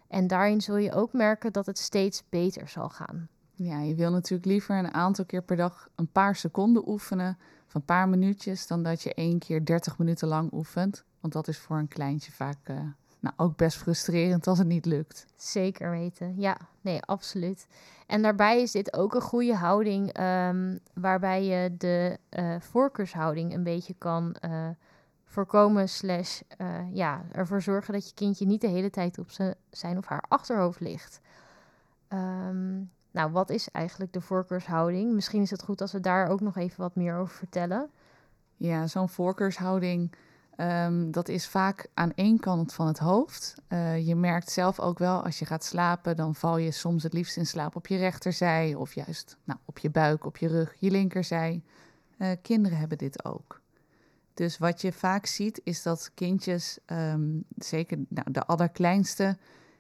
En 0.08 0.28
daarin 0.28 0.62
zul 0.62 0.78
je 0.78 0.94
ook 0.94 1.14
merken 1.14 1.54
dat 1.54 1.66
het 1.66 1.78
steeds 1.78 2.24
beter 2.30 2.68
zal 2.68 2.90
gaan. 2.90 3.28
Ja, 3.56 3.80
je 3.80 3.96
wil 3.96 4.12
natuurlijk 4.12 4.46
liever 4.46 4.78
een 4.78 4.94
aantal 4.94 5.26
keer 5.26 5.44
per 5.44 5.56
dag 5.56 5.90
een 5.96 6.12
paar 6.12 6.36
seconden 6.36 6.90
oefenen, 6.90 7.38
van 7.68 7.82
een 7.82 7.86
paar 7.86 8.10
minuutjes, 8.10 8.68
dan 8.68 8.84
dat 8.84 9.02
je 9.02 9.14
één 9.14 9.40
keer 9.40 9.66
30 9.66 9.98
minuten 9.98 10.28
lang 10.28 10.54
oefent. 10.54 11.04
Want 11.20 11.34
dat 11.34 11.48
is 11.48 11.58
voor 11.58 11.78
een 11.78 11.88
kleintje 11.88 12.32
vaak 12.32 12.70
uh, 12.70 12.80
nou, 13.24 13.36
ook 13.38 13.58
best 13.58 13.78
frustrerend 13.78 14.48
als 14.48 14.58
het 14.58 14.68
niet 14.68 14.86
lukt. 14.86 15.26
Zeker 15.36 15.90
weten, 15.90 16.40
ja, 16.40 16.58
nee, 16.82 17.02
absoluut. 17.02 17.68
En 18.08 18.22
daarbij 18.22 18.62
is 18.62 18.72
dit 18.72 18.94
ook 18.94 19.16
een 19.16 19.22
goede 19.22 19.56
houding, 19.56 20.20
um, 20.20 20.80
waarbij 20.94 21.44
je 21.44 21.78
de 21.78 22.18
uh, 22.30 22.56
voorkeurshouding 22.60 23.54
een 23.54 23.64
beetje 23.64 23.96
kan 23.98 24.36
uh, 24.46 24.68
voorkomen, 25.26 25.90
slash 25.90 26.42
uh, 26.58 26.68
ja, 26.92 27.26
ervoor 27.32 27.62
zorgen 27.62 27.94
dat 27.94 28.08
je 28.08 28.14
kindje 28.14 28.46
niet 28.46 28.62
de 28.62 28.68
hele 28.68 28.90
tijd 28.90 29.18
op 29.18 29.30
zijn 29.70 29.98
of 29.98 30.06
haar 30.06 30.24
achterhoofd 30.28 30.80
ligt. 30.80 31.20
Um, 32.10 32.92
nou, 33.12 33.32
wat 33.32 33.50
is 33.50 33.70
eigenlijk 33.72 34.14
de 34.14 34.22
voorkeurshouding? 34.22 35.14
Misschien 35.14 35.42
is 35.42 35.52
het 35.52 35.64
goed 35.64 35.82
als 35.82 35.92
we 35.92 36.00
daar 36.00 36.28
ook 36.28 36.42
nog 36.42 36.58
even 36.58 36.82
wat 36.82 36.96
meer 36.96 37.16
over 37.16 37.36
vertellen. 37.36 37.90
Ja, 38.58 38.88
zo'n 38.88 39.10
voorkeurshouding 39.10 40.12
Um, 40.58 41.12
dat 41.12 41.30
is 41.30 41.48
vaak 41.48 41.88
aan 41.94 42.14
één 42.16 42.40
kant 42.40 42.74
van 42.74 42.88
het 42.88 43.00
hoofd. 43.00 43.56
Uh, 43.70 44.08
je 44.08 44.16
merkt 44.16 44.52
zelf 44.52 44.80
ook 44.80 44.98
wel, 44.98 45.24
als 45.24 45.40
je 45.40 45.46
gaat 45.46 45.64
slapen, 45.64 46.16
dan 46.16 46.36
val 46.36 46.58
je 46.58 46.72
soms 46.72 47.04
het 47.04 47.14
liefst 47.14 47.38
in 47.38 47.46
slaap 47.46 47.76
op 47.76 47.88
je 47.88 47.98
rechterzij 47.98 48.76
of 48.76 48.94
juist 48.94 49.38
nou, 49.44 49.60
op 49.66 49.78
je 49.78 49.90
buik, 49.90 50.26
op 50.26 50.38
je 50.38 50.48
rug, 50.48 50.76
je 50.80 50.92
linkerzij. 50.92 51.64
Uh, 52.18 52.30
kinderen 52.42 52.78
hebben 52.78 52.98
dit 52.98 53.26
ook. 53.26 53.62
Dus 54.34 54.58
wat 54.58 54.82
je 54.82 54.92
vaak 54.92 55.26
ziet 55.26 55.62
is 55.64 55.84
dat 55.84 56.12
kindjes, 56.14 56.80
um, 56.86 57.44
zeker 57.56 57.98
nou, 58.10 58.32
de 58.32 58.46
allerkleinste, 58.46 59.38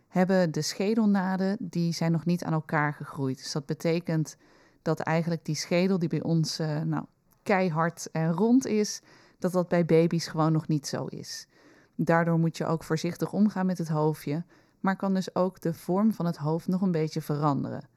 hebben 0.07 0.51
de 0.51 0.61
schedelnaden, 0.61 1.57
die 1.59 1.93
zijn 1.93 2.11
nog 2.11 2.25
niet 2.25 2.43
aan 2.43 2.53
elkaar 2.53 2.93
gegroeid. 2.93 3.37
Dus 3.37 3.51
dat 3.51 3.65
betekent 3.65 4.37
dat 4.81 4.99
eigenlijk 4.99 5.45
die 5.45 5.55
schedel 5.55 5.99
die 5.99 6.09
bij 6.09 6.23
ons 6.23 6.59
uh, 6.59 6.81
nou, 6.81 7.05
keihard 7.43 8.09
en 8.11 8.31
rond 8.31 8.65
is, 8.65 9.01
dat 9.43 9.51
dat 9.51 9.67
bij 9.67 9.85
baby's 9.85 10.27
gewoon 10.27 10.51
nog 10.51 10.67
niet 10.67 10.87
zo 10.87 11.05
is. 11.05 11.47
Daardoor 11.95 12.39
moet 12.39 12.57
je 12.57 12.65
ook 12.65 12.83
voorzichtig 12.83 13.33
omgaan 13.33 13.65
met 13.65 13.77
het 13.77 13.87
hoofdje, 13.87 14.43
maar 14.79 14.95
kan 14.95 15.13
dus 15.13 15.35
ook 15.35 15.61
de 15.61 15.73
vorm 15.73 16.13
van 16.13 16.25
het 16.25 16.37
hoofd 16.37 16.67
nog 16.67 16.81
een 16.81 16.91
beetje 16.91 17.21
veranderen. 17.21 17.87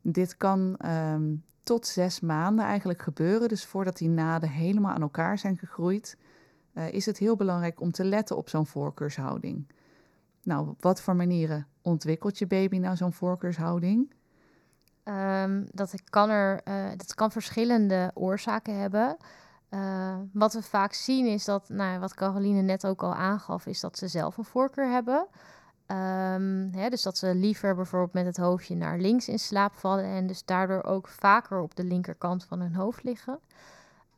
Dit 0.00 0.36
kan 0.36 0.78
um, 0.86 1.44
tot 1.62 1.86
zes 1.86 2.20
maanden 2.20 2.64
eigenlijk 2.64 3.02
gebeuren, 3.02 3.48
dus 3.48 3.64
voordat 3.64 3.96
die 3.96 4.08
naden 4.08 4.48
helemaal 4.48 4.94
aan 4.94 5.02
elkaar 5.02 5.38
zijn 5.38 5.56
gegroeid, 5.56 6.16
uh, 6.74 6.92
is 6.92 7.06
het 7.06 7.18
heel 7.18 7.36
belangrijk 7.36 7.80
om 7.80 7.90
te 7.90 8.04
letten 8.04 8.36
op 8.36 8.48
zo'n 8.48 8.66
voorkeurshouding. 8.66 9.66
Nou, 10.42 10.74
wat 10.80 11.00
voor 11.00 11.16
manieren 11.16 11.66
ontwikkelt 11.82 12.38
je 12.38 12.46
baby 12.46 12.78
nou 12.78 12.96
zo'n 12.96 13.12
voorkeurshouding? 13.12 14.12
Um, 15.04 15.66
dat, 15.70 15.94
kan 16.04 16.30
er, 16.30 16.60
uh, 16.68 16.88
dat 16.96 17.14
kan 17.14 17.32
verschillende 17.32 18.10
oorzaken 18.14 18.78
hebben. 18.78 19.16
Uh, 19.70 20.16
wat 20.32 20.52
we 20.52 20.62
vaak 20.62 20.92
zien 20.92 21.26
is 21.26 21.44
dat, 21.44 21.68
nou, 21.68 21.98
wat 21.98 22.14
Caroline 22.14 22.60
net 22.62 22.86
ook 22.86 23.02
al 23.02 23.14
aangaf, 23.14 23.66
is 23.66 23.80
dat 23.80 23.98
ze 23.98 24.08
zelf 24.08 24.36
een 24.36 24.44
voorkeur 24.44 24.90
hebben. 24.90 25.26
Um, 25.86 26.70
hè, 26.72 26.88
dus 26.88 27.02
dat 27.02 27.18
ze 27.18 27.34
liever 27.34 27.74
bijvoorbeeld 27.74 28.12
met 28.12 28.26
het 28.26 28.36
hoofdje 28.36 28.76
naar 28.76 28.98
links 28.98 29.28
in 29.28 29.38
slaap 29.38 29.74
vallen 29.74 30.04
en 30.04 30.26
dus 30.26 30.44
daardoor 30.44 30.82
ook 30.82 31.08
vaker 31.08 31.60
op 31.60 31.74
de 31.76 31.84
linkerkant 31.84 32.44
van 32.44 32.60
hun 32.60 32.74
hoofd 32.74 33.02
liggen. 33.02 33.38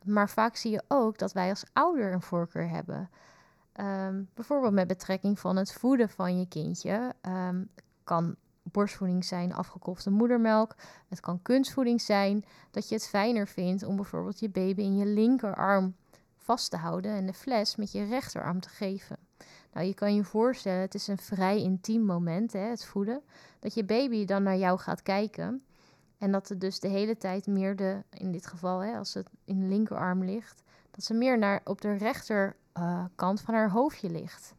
Maar 0.05 0.29
vaak 0.29 0.57
zie 0.57 0.71
je 0.71 0.83
ook 0.89 1.19
dat 1.19 1.33
wij 1.33 1.49
als 1.49 1.65
ouder 1.73 2.13
een 2.13 2.23
voorkeur 2.23 2.69
hebben. 2.69 3.11
Um, 3.81 4.29
bijvoorbeeld 4.35 4.73
met 4.73 4.87
betrekking 4.87 5.39
van 5.39 5.57
het 5.57 5.73
voeden 5.73 6.09
van 6.09 6.39
je 6.39 6.49
kindje. 6.49 7.15
Um, 7.23 7.69
kan 8.05 8.37
borstvoeding 8.73 9.25
zijn, 9.25 9.55
afgekofte 9.55 10.11
moedermelk. 10.11 10.77
Het 11.09 11.21
kan 11.21 11.43
kunstvoeding 11.43 12.01
zijn. 12.01 12.45
Dat 12.71 12.89
je 12.89 12.95
het 12.95 13.09
fijner 13.09 13.47
vindt 13.47 13.83
om 13.83 13.97
bijvoorbeeld 13.97 14.41
je 14.41 14.49
baby 14.49 14.83
in 14.83 14.97
je 14.97 15.07
linkerarm 15.07 15.95
vast 16.37 16.71
te 16.71 16.77
houden 16.77 17.13
en 17.13 17.27
de 17.27 17.35
fles 17.35 17.77
met 17.77 17.93
je 17.93 18.05
rechterarm 18.05 18.61
te 18.61 18.69
geven. 18.69 19.17
Nou, 19.73 19.87
je 19.87 19.95
kan 19.95 20.15
je 20.15 20.25
voorstellen, 20.25 20.81
het 20.81 20.95
is 20.95 21.07
een 21.07 21.19
vrij 21.19 21.63
intiem 21.63 22.05
moment, 22.05 22.53
hè, 22.53 22.61
het 22.61 22.85
voeden, 22.85 23.23
dat 23.59 23.75
je 23.75 23.85
baby 23.85 24.25
dan 24.25 24.43
naar 24.43 24.57
jou 24.57 24.79
gaat 24.79 25.03
kijken. 25.03 25.65
En 26.19 26.33
dat 26.33 26.49
het 26.49 26.61
dus 26.61 26.81
de 26.81 26.89
hele 26.89 27.17
tijd 27.17 27.47
meer 27.47 27.77
de, 27.77 28.03
in 28.11 28.33
dit 28.33 28.47
geval, 28.47 28.79
hè, 28.79 28.97
als 28.97 29.15
het 29.15 29.29
in 29.45 29.61
de 29.61 29.67
linkerarm 29.67 30.25
ligt, 30.25 30.63
dat 30.91 31.05
ze 31.05 31.15
meer 31.15 31.39
naar 31.39 31.61
op 31.65 31.81
de 31.81 31.93
rechterkant 31.97 33.39
uh, 33.39 33.45
van 33.45 33.55
haar 33.55 33.71
hoofdje 33.71 34.11
ligt. 34.11 34.55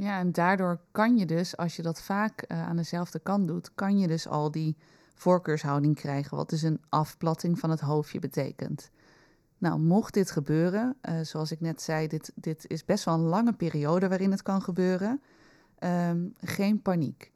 Ja, 0.00 0.18
en 0.18 0.32
daardoor 0.32 0.80
kan 0.90 1.16
je 1.16 1.26
dus, 1.26 1.56
als 1.56 1.76
je 1.76 1.82
dat 1.82 2.02
vaak 2.02 2.44
uh, 2.48 2.68
aan 2.68 2.76
dezelfde 2.76 3.18
kant 3.18 3.48
doet, 3.48 3.74
kan 3.74 3.98
je 3.98 4.06
dus 4.06 4.28
al 4.28 4.50
die 4.50 4.76
voorkeurshouding 5.14 5.94
krijgen, 5.94 6.36
wat 6.36 6.50
dus 6.50 6.62
een 6.62 6.80
afplatting 6.88 7.58
van 7.58 7.70
het 7.70 7.80
hoofdje 7.80 8.18
betekent. 8.18 8.90
Nou, 9.58 9.78
mocht 9.78 10.14
dit 10.14 10.30
gebeuren, 10.30 10.96
uh, 11.08 11.20
zoals 11.22 11.50
ik 11.50 11.60
net 11.60 11.82
zei, 11.82 12.06
dit, 12.06 12.32
dit 12.34 12.64
is 12.68 12.84
best 12.84 13.04
wel 13.04 13.14
een 13.14 13.20
lange 13.20 13.52
periode 13.52 14.08
waarin 14.08 14.30
het 14.30 14.42
kan 14.42 14.62
gebeuren. 14.62 15.20
Um, 15.78 16.34
geen 16.40 16.82
paniek. 16.82 17.32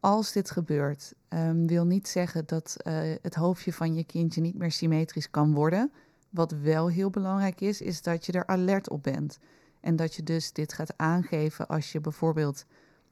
Als 0.00 0.32
dit 0.32 0.50
gebeurt, 0.50 1.14
um, 1.28 1.66
wil 1.66 1.84
niet 1.84 2.08
zeggen 2.08 2.46
dat 2.46 2.76
uh, 2.86 2.94
het 3.22 3.34
hoofdje 3.34 3.72
van 3.72 3.94
je 3.94 4.04
kindje 4.04 4.40
niet 4.40 4.58
meer 4.58 4.72
symmetrisch 4.72 5.30
kan 5.30 5.54
worden. 5.54 5.92
Wat 6.30 6.50
wel 6.52 6.88
heel 6.88 7.10
belangrijk 7.10 7.60
is, 7.60 7.80
is 7.80 8.02
dat 8.02 8.26
je 8.26 8.32
er 8.32 8.46
alert 8.46 8.88
op 8.90 9.02
bent. 9.02 9.38
En 9.82 9.96
dat 9.96 10.14
je 10.14 10.22
dus 10.22 10.52
dit 10.52 10.72
gaat 10.72 10.96
aangeven 10.96 11.66
als 11.66 11.92
je 11.92 12.00
bijvoorbeeld 12.00 12.64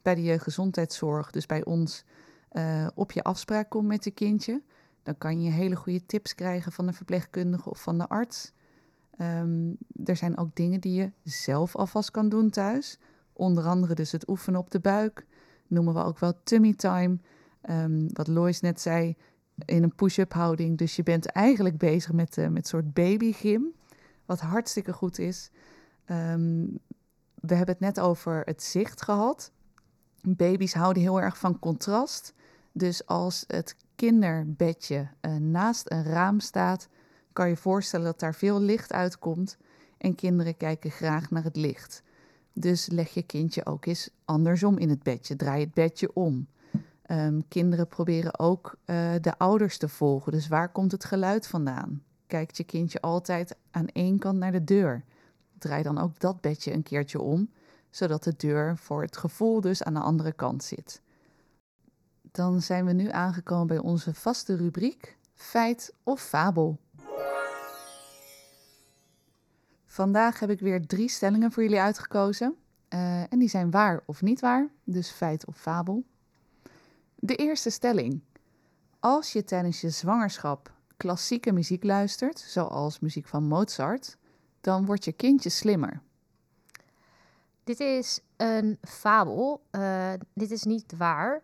bij 0.02 0.14
de 0.14 0.22
jeugdgezondheidszorg, 0.22 1.30
dus 1.30 1.46
bij 1.46 1.64
ons, 1.64 2.04
uh, 2.52 2.86
op 2.94 3.12
je 3.12 3.22
afspraak 3.22 3.70
komt 3.70 3.86
met 3.86 4.04
je 4.04 4.10
kindje. 4.10 4.62
Dan 5.02 5.18
kan 5.18 5.42
je 5.42 5.50
hele 5.50 5.76
goede 5.76 6.06
tips 6.06 6.34
krijgen 6.34 6.72
van 6.72 6.86
de 6.86 6.92
verpleegkundige 6.92 7.70
of 7.70 7.82
van 7.82 7.98
de 7.98 8.08
arts. 8.08 8.52
Um, 9.18 9.76
er 10.04 10.16
zijn 10.16 10.38
ook 10.38 10.54
dingen 10.54 10.80
die 10.80 10.94
je 10.94 11.12
zelf 11.22 11.76
alvast 11.76 12.10
kan 12.10 12.28
doen 12.28 12.50
thuis. 12.50 12.98
Onder 13.32 13.64
andere 13.64 13.94
dus 13.94 14.12
het 14.12 14.28
oefenen 14.28 14.60
op 14.60 14.70
de 14.70 14.80
buik. 14.80 15.26
Noemen 15.66 15.94
we 15.94 16.04
ook 16.04 16.18
wel 16.18 16.42
tummy 16.42 16.74
time. 16.74 17.18
Um, 17.70 18.06
wat 18.12 18.26
Lois 18.26 18.60
net 18.60 18.80
zei, 18.80 19.16
in 19.64 19.82
een 19.82 19.94
push-up 19.94 20.32
houding. 20.32 20.78
Dus 20.78 20.96
je 20.96 21.02
bent 21.02 21.26
eigenlijk 21.26 21.78
bezig 21.78 22.12
met, 22.12 22.36
uh, 22.36 22.46
met 22.48 22.56
een 22.56 22.68
soort 22.68 22.92
babygym. 22.92 23.72
Wat 24.26 24.40
hartstikke 24.40 24.92
goed 24.92 25.18
is. 25.18 25.50
Um, 26.10 26.78
we 27.34 27.54
hebben 27.54 27.74
het 27.74 27.80
net 27.80 28.00
over 28.00 28.42
het 28.44 28.62
zicht 28.62 29.02
gehad. 29.02 29.50
Baby's 30.22 30.74
houden 30.74 31.02
heel 31.02 31.20
erg 31.20 31.38
van 31.38 31.58
contrast. 31.58 32.34
Dus 32.72 33.06
als 33.06 33.44
het 33.46 33.76
kinderbedje 33.94 35.08
uh, 35.20 35.36
naast 35.36 35.90
een 35.90 36.04
raam 36.04 36.40
staat, 36.40 36.88
kan 37.32 37.48
je 37.48 37.56
voorstellen 37.56 38.06
dat 38.06 38.20
daar 38.20 38.34
veel 38.34 38.60
licht 38.60 38.92
uitkomt. 38.92 39.56
En 39.98 40.14
kinderen 40.14 40.56
kijken 40.56 40.90
graag 40.90 41.30
naar 41.30 41.44
het 41.44 41.56
licht. 41.56 42.02
Dus 42.52 42.88
leg 42.88 43.08
je 43.08 43.22
kindje 43.22 43.66
ook 43.66 43.86
eens 43.86 44.10
andersom 44.24 44.78
in 44.78 44.88
het 44.88 45.02
bedje. 45.02 45.36
Draai 45.36 45.60
het 45.60 45.74
bedje 45.74 46.12
om. 46.12 46.46
Um, 47.06 47.48
kinderen 47.48 47.86
proberen 47.86 48.38
ook 48.38 48.78
uh, 48.86 49.12
de 49.20 49.38
ouders 49.38 49.78
te 49.78 49.88
volgen. 49.88 50.32
Dus 50.32 50.48
waar 50.48 50.68
komt 50.68 50.92
het 50.92 51.04
geluid 51.04 51.46
vandaan? 51.46 52.02
Kijkt 52.26 52.56
je 52.56 52.64
kindje 52.64 53.00
altijd 53.00 53.56
aan 53.70 53.86
één 53.86 54.18
kant 54.18 54.38
naar 54.38 54.52
de 54.52 54.64
deur? 54.64 55.04
Draai 55.60 55.82
dan 55.82 55.98
ook 55.98 56.20
dat 56.20 56.40
bedje 56.40 56.72
een 56.72 56.82
keertje 56.82 57.20
om, 57.20 57.50
zodat 57.90 58.24
de 58.24 58.34
deur 58.36 58.76
voor 58.76 59.02
het 59.02 59.16
gevoel 59.16 59.60
dus 59.60 59.82
aan 59.82 59.94
de 59.94 60.00
andere 60.00 60.32
kant 60.32 60.64
zit. 60.64 61.00
Dan 62.22 62.62
zijn 62.62 62.84
we 62.84 62.92
nu 62.92 63.10
aangekomen 63.10 63.66
bij 63.66 63.78
onze 63.78 64.14
vaste 64.14 64.56
rubriek 64.56 65.16
Feit 65.34 65.94
of 66.02 66.20
Fabel. 66.20 66.78
Vandaag 69.86 70.40
heb 70.40 70.50
ik 70.50 70.60
weer 70.60 70.86
drie 70.86 71.08
stellingen 71.08 71.52
voor 71.52 71.62
jullie 71.62 71.80
uitgekozen. 71.80 72.56
Uh, 72.94 73.32
en 73.32 73.38
die 73.38 73.48
zijn 73.48 73.70
waar 73.70 74.02
of 74.06 74.22
niet 74.22 74.40
waar, 74.40 74.68
dus 74.84 75.10
feit 75.10 75.46
of 75.46 75.56
fabel. 75.56 76.04
De 77.14 77.36
eerste 77.36 77.70
stelling. 77.70 78.20
Als 78.98 79.32
je 79.32 79.44
tijdens 79.44 79.80
je 79.80 79.90
zwangerschap 79.90 80.72
klassieke 80.96 81.52
muziek 81.52 81.84
luistert, 81.84 82.38
zoals 82.38 83.00
muziek 83.00 83.26
van 83.26 83.44
Mozart, 83.44 84.16
dan 84.60 84.86
wordt 84.86 85.04
je 85.04 85.12
kindje 85.12 85.50
slimmer. 85.50 86.02
Dit 87.64 87.80
is 87.80 88.20
een 88.36 88.78
fabel. 88.82 89.62
Uh, 89.72 90.12
dit 90.34 90.50
is 90.50 90.62
niet 90.62 90.96
waar. 90.96 91.42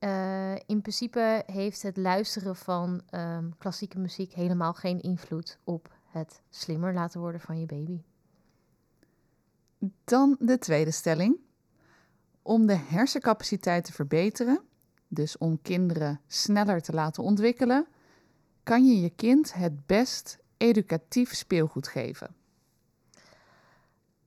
Uh, 0.00 0.54
in 0.54 0.80
principe 0.80 1.42
heeft 1.46 1.82
het 1.82 1.96
luisteren 1.96 2.56
van 2.56 3.02
um, 3.10 3.54
klassieke 3.58 3.98
muziek 3.98 4.32
helemaal 4.32 4.72
geen 4.72 5.00
invloed 5.00 5.58
op 5.64 5.96
het 6.06 6.42
slimmer 6.50 6.94
laten 6.94 7.20
worden 7.20 7.40
van 7.40 7.60
je 7.60 7.66
baby. 7.66 8.00
Dan 10.04 10.36
de 10.38 10.58
tweede 10.58 10.90
stelling. 10.90 11.36
Om 12.42 12.66
de 12.66 12.76
hersencapaciteit 12.76 13.84
te 13.84 13.92
verbeteren, 13.92 14.60
dus 15.08 15.38
om 15.38 15.62
kinderen 15.62 16.20
sneller 16.26 16.80
te 16.80 16.92
laten 16.92 17.22
ontwikkelen, 17.22 17.86
kan 18.62 18.86
je 18.86 19.00
je 19.00 19.10
kind 19.10 19.54
het 19.54 19.86
best 19.86 20.38
educatief 20.56 21.34
speelgoed 21.34 21.88
geven. 21.88 22.34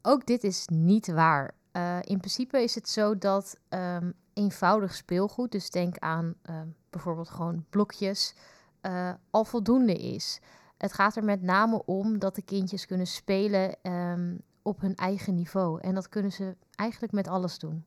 Ook 0.01 0.25
dit 0.25 0.43
is 0.43 0.67
niet 0.67 1.08
waar. 1.08 1.53
Uh, 1.74 1.98
in 2.01 2.17
principe 2.17 2.63
is 2.63 2.75
het 2.75 2.89
zo 2.89 3.17
dat 3.17 3.58
um, 3.70 4.13
eenvoudig 4.34 4.96
speelgoed, 4.96 5.51
dus 5.51 5.70
denk 5.70 5.98
aan 5.98 6.34
uh, 6.50 6.62
bijvoorbeeld 6.89 7.29
gewoon 7.29 7.65
blokjes, 7.70 8.36
uh, 8.81 9.12
al 9.29 9.46
voldoende 9.46 9.96
is. 9.96 10.39
Het 10.77 10.93
gaat 10.93 11.15
er 11.15 11.24
met 11.24 11.41
name 11.41 11.86
om 11.86 12.20
dat 12.20 12.36
de 12.36 12.41
kindjes 12.41 12.86
kunnen 12.86 13.08
spelen 13.08 13.75
um, 13.84 14.41
op 14.62 14.81
hun 14.81 14.96
eigen 14.96 15.36
niveau. 15.36 15.81
En 15.81 15.96
dat 15.96 16.10
kunnen 16.10 16.31
ze 16.31 16.55
eigenlijk 16.75 17.13
met 17.13 17.27
alles 17.27 17.60
doen. 17.60 17.86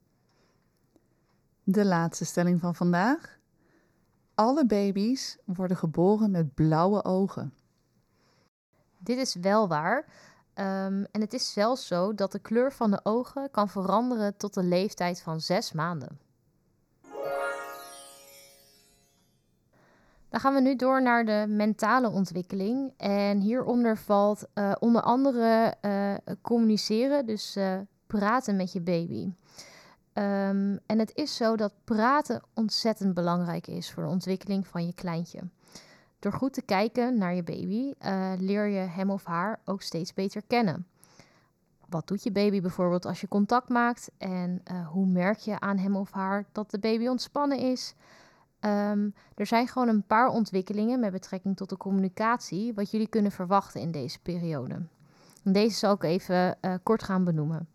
De 1.65 1.85
laatste 1.85 2.25
stelling 2.25 2.61
van 2.61 2.75
vandaag. 2.75 3.39
Alle 4.35 4.67
baby's 4.67 5.39
worden 5.45 5.77
geboren 5.77 6.31
met 6.31 6.55
blauwe 6.55 7.05
ogen. 7.05 7.55
Dit 8.99 9.19
is 9.19 9.35
wel 9.35 9.69
waar. 9.69 10.07
Um, 10.57 11.07
en 11.11 11.21
het 11.21 11.33
is 11.33 11.53
zelfs 11.53 11.87
zo 11.87 12.15
dat 12.15 12.33
de 12.33 12.39
kleur 12.39 12.73
van 12.73 12.91
de 12.91 13.01
ogen 13.03 13.51
kan 13.51 13.69
veranderen 13.69 14.37
tot 14.37 14.55
de 14.55 14.63
leeftijd 14.63 15.23
van 15.23 15.41
zes 15.41 15.73
maanden. 15.73 16.19
Dan 20.29 20.41
gaan 20.41 20.55
we 20.55 20.61
nu 20.61 20.77
door 20.77 21.03
naar 21.03 21.25
de 21.25 21.45
mentale 21.49 22.11
ontwikkeling. 22.11 22.93
En 22.97 23.41
hieronder 23.41 23.97
valt 23.99 24.47
uh, 24.55 24.73
onder 24.79 25.03
andere 25.03 25.75
uh, 25.83 26.15
communiceren, 26.43 27.27
dus 27.27 27.57
uh, 27.57 27.79
praten 28.07 28.57
met 28.57 28.73
je 28.73 28.81
baby. 28.81 29.33
Um, 30.15 30.79
en 30.87 30.99
het 30.99 31.15
is 31.15 31.37
zo 31.37 31.57
dat 31.57 31.73
praten 31.85 32.43
ontzettend 32.55 33.15
belangrijk 33.15 33.67
is 33.67 33.93
voor 33.93 34.03
de 34.03 34.09
ontwikkeling 34.09 34.67
van 34.67 34.87
je 34.87 34.95
kleintje. 34.95 35.41
Door 36.25 36.33
goed 36.33 36.53
te 36.53 36.63
kijken 36.63 37.19
naar 37.19 37.35
je 37.35 37.43
baby 37.43 37.93
leer 38.39 38.67
je 38.67 38.79
hem 38.79 39.11
of 39.11 39.25
haar 39.25 39.61
ook 39.65 39.83
steeds 39.83 40.15
beter 40.15 40.43
kennen. 40.47 40.87
Wat 41.89 42.09
doet 42.09 42.23
je 42.23 42.33
baby 42.33 42.61
bijvoorbeeld 42.61 43.07
als 43.07 43.21
je 43.21 43.29
contact 43.29 43.69
maakt? 43.69 44.11
En 44.19 44.63
hoe 44.93 45.07
merk 45.07 45.39
je 45.39 45.61
aan 45.61 45.79
hem 45.79 45.97
of 45.97 46.13
haar 46.13 46.45
dat 46.53 46.71
de 46.71 46.79
baby 46.79 47.07
ontspannen 47.07 47.59
is? 47.59 47.95
Um, 48.61 49.15
er 49.35 49.47
zijn 49.47 49.69
gewoon 49.69 49.89
een 49.89 50.07
paar 50.07 50.29
ontwikkelingen 50.29 51.01
met 51.01 51.13
betrekking 51.13 51.57
tot 51.57 51.69
de 51.69 51.77
communicatie, 51.77 52.75
wat 52.75 52.91
jullie 52.91 53.09
kunnen 53.09 53.33
verwachten 53.33 53.81
in 53.81 53.91
deze 53.91 54.21
periode. 54.21 54.83
Deze 55.43 55.77
zal 55.77 55.95
ik 55.95 56.03
even 56.03 56.59
uh, 56.61 56.75
kort 56.83 57.03
gaan 57.03 57.25
benoemen. 57.25 57.69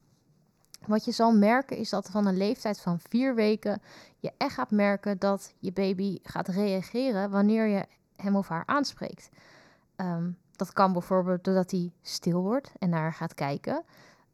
Wat 0.88 1.06
je 1.06 1.12
zal 1.12 1.38
merken 1.38 1.77
is 1.77 1.89
dat 1.89 2.10
van 2.10 2.25
een 2.25 2.38
leeftijd 2.38 2.79
van 2.79 3.00
vier 3.00 3.36
weken 3.36 3.82
je 4.20 4.32
echt 4.38 4.53
gaat 4.53 4.72
merken 4.72 5.20
dat 5.20 5.53
je 5.60 5.72
baby 5.72 6.20
gaat 6.24 6.48
reageren 6.48 7.29
wanneer 7.29 7.68
je 7.68 7.86
hem 8.22 8.36
of 8.36 8.48
haar 8.48 8.64
aanspreekt. 8.66 9.30
Um, 9.96 10.38
dat 10.56 10.74
kan 10.74 10.94
bijvoorbeeld 10.94 11.44
doordat 11.44 11.72
hij 11.72 11.92
stil 12.02 12.42
wordt 12.42 12.72
en 12.80 12.90
naar 12.90 13.02
haar 13.02 13.14
gaat 13.14 13.34
kijken. 13.34 13.84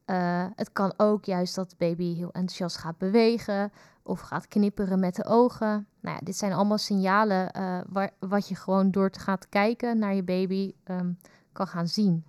Uh, 0.05 0.45
het 0.55 0.71
kan 0.71 0.93
ook 0.97 1.25
juist 1.25 1.55
dat 1.55 1.69
de 1.69 1.75
baby 1.77 2.15
heel 2.15 2.31
enthousiast 2.31 2.77
gaat 2.77 2.97
bewegen 2.97 3.71
of 4.03 4.19
gaat 4.19 4.47
knipperen 4.47 4.99
met 4.99 5.15
de 5.15 5.25
ogen. 5.25 5.87
Nou 5.99 6.15
ja, 6.15 6.19
dit 6.23 6.37
zijn 6.37 6.53
allemaal 6.53 6.77
signalen 6.77 7.51
uh, 7.57 8.07
wat 8.19 8.47
je 8.47 8.55
gewoon 8.55 8.91
door 8.91 9.09
te 9.09 9.19
gaan 9.19 9.37
kijken 9.49 9.99
naar 9.99 10.15
je 10.15 10.23
baby 10.23 10.73
um, 10.85 11.17
kan 11.51 11.67
gaan 11.67 11.87
zien. 11.87 12.25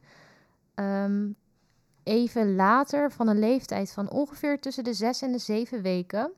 ehm, 0.75 1.29
even 2.03 2.55
later, 2.55 3.13
van 3.13 3.29
een 3.29 3.39
leeftijd 3.39 3.93
van 3.93 4.11
ongeveer 4.11 4.61
tussen 4.61 4.85
de 4.85 4.95
zes 4.95 5.23
en 5.23 5.33
de 5.33 5.39
zeven 5.39 5.83
weken, 5.83 6.33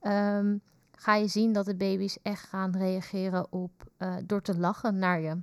ehm, 0.00 0.56
ga 1.02 1.14
je 1.14 1.26
zien 1.26 1.52
dat 1.52 1.64
de 1.64 1.74
baby's 1.74 2.18
echt 2.22 2.48
gaan 2.48 2.76
reageren 2.76 3.52
op 3.52 3.70
uh, 3.98 4.14
door 4.26 4.42
te 4.42 4.58
lachen 4.58 4.98
naar 4.98 5.20
je. 5.20 5.36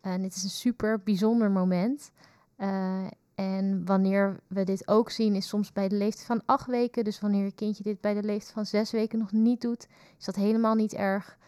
En 0.00 0.22
dit 0.22 0.34
is 0.34 0.42
een 0.42 0.50
super 0.50 1.00
bijzonder 1.02 1.50
moment. 1.50 2.10
Uh, 2.58 3.06
en 3.34 3.84
wanneer 3.84 4.40
we 4.46 4.64
dit 4.64 4.88
ook 4.88 5.10
zien, 5.10 5.34
is 5.34 5.48
soms 5.48 5.72
bij 5.72 5.88
de 5.88 5.96
leeftijd 5.96 6.26
van 6.26 6.42
acht 6.46 6.66
weken. 6.66 7.04
Dus 7.04 7.20
wanneer 7.20 7.44
je 7.44 7.52
kindje 7.52 7.82
dit 7.82 8.00
bij 8.00 8.14
de 8.14 8.22
leeftijd 8.22 8.52
van 8.52 8.66
zes 8.66 8.90
weken 8.90 9.18
nog 9.18 9.32
niet 9.32 9.60
doet, 9.60 9.86
is 10.18 10.24
dat 10.24 10.34
helemaal 10.34 10.74
niet 10.74 10.94
erg. 10.94 11.38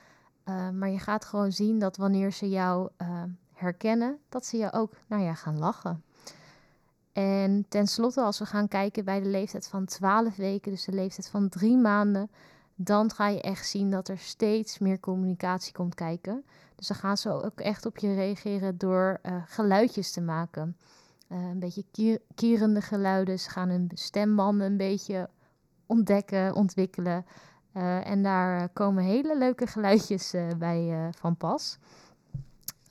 Uh, 0.44 0.71
maar 0.71 0.90
je 0.90 0.99
gaat 0.99 1.25
gewoon 1.25 1.52
zien 1.52 1.78
dat 1.78 1.97
wanneer 1.97 2.32
ze 2.32 2.49
jou 2.49 2.90
herkennen, 3.52 4.18
dat 4.28 4.47
ze 4.47 4.56
je 4.56 4.73
ook 4.73 4.92
naar 5.06 5.21
je 5.21 5.35
gaan 5.35 5.59
lachen. 5.59 6.04
En 7.12 7.64
tenslotte, 7.68 8.21
als 8.21 8.38
we 8.38 8.47
gaan 8.47 8.68
kijken 8.68 9.04
bij 9.04 9.21
de 9.21 9.28
leeftijd 9.28 9.68
van 9.68 9.85
12 9.85 10.37
weken, 10.37 10.71
dus 10.71 10.85
de 10.85 10.92
leeftijd 10.92 11.28
van 11.28 11.49
drie 11.49 11.76
maanden, 11.76 12.30
dan 12.84 13.10
ga 13.10 13.28
je 13.28 13.40
echt 13.40 13.68
zien 13.68 13.90
dat 13.90 14.08
er 14.08 14.18
steeds 14.18 14.78
meer 14.78 15.00
communicatie 15.00 15.72
komt 15.72 15.94
kijken. 15.94 16.44
Dus 16.76 16.86
dan 16.86 16.96
gaan 16.96 17.16
ze 17.16 17.30
ook 17.30 17.60
echt 17.60 17.86
op 17.86 17.98
je 17.98 18.14
reageren 18.14 18.78
door 18.78 19.20
uh, 19.22 19.42
geluidjes 19.46 20.12
te 20.12 20.20
maken. 20.20 20.76
Uh, 21.28 21.38
een 21.38 21.58
beetje 21.58 21.84
kier 21.90 22.20
kierende 22.34 22.80
geluiden. 22.80 23.38
Ze 23.38 23.50
gaan 23.50 23.68
hun 23.68 23.90
stembanden 23.94 24.66
een 24.66 24.76
beetje 24.76 25.28
ontdekken, 25.86 26.54
ontwikkelen. 26.54 27.26
Uh, 27.74 28.06
en 28.06 28.22
daar 28.22 28.68
komen 28.68 29.04
hele 29.04 29.38
leuke 29.38 29.66
geluidjes 29.66 30.34
bij 30.58 31.10
van 31.18 31.36
pas. 31.36 31.78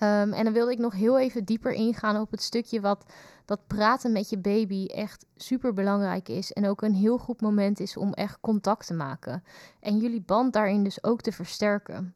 Um, 0.03 0.33
en 0.33 0.43
dan 0.43 0.53
wilde 0.53 0.71
ik 0.71 0.79
nog 0.79 0.93
heel 0.93 1.19
even 1.19 1.45
dieper 1.45 1.71
ingaan 1.71 2.21
op 2.21 2.31
het 2.31 2.41
stukje 2.41 2.81
wat 2.81 3.05
dat 3.45 3.67
praten 3.67 4.11
met 4.11 4.29
je 4.29 4.37
baby 4.37 4.85
echt 4.85 5.25
super 5.35 5.73
belangrijk 5.73 6.29
is. 6.29 6.53
En 6.53 6.67
ook 6.67 6.81
een 6.81 6.93
heel 6.93 7.17
goed 7.17 7.41
moment 7.41 7.79
is 7.79 7.97
om 7.97 8.13
echt 8.13 8.37
contact 8.41 8.87
te 8.87 8.93
maken. 8.93 9.43
En 9.79 9.97
jullie 9.97 10.21
band 10.21 10.53
daarin 10.53 10.83
dus 10.83 11.03
ook 11.03 11.21
te 11.21 11.31
versterken. 11.31 12.13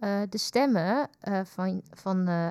Uh, 0.00 0.20
de 0.28 0.38
stemmen 0.38 1.08
uh, 1.28 1.40
van, 1.44 1.82
van 1.90 2.28
uh, 2.28 2.48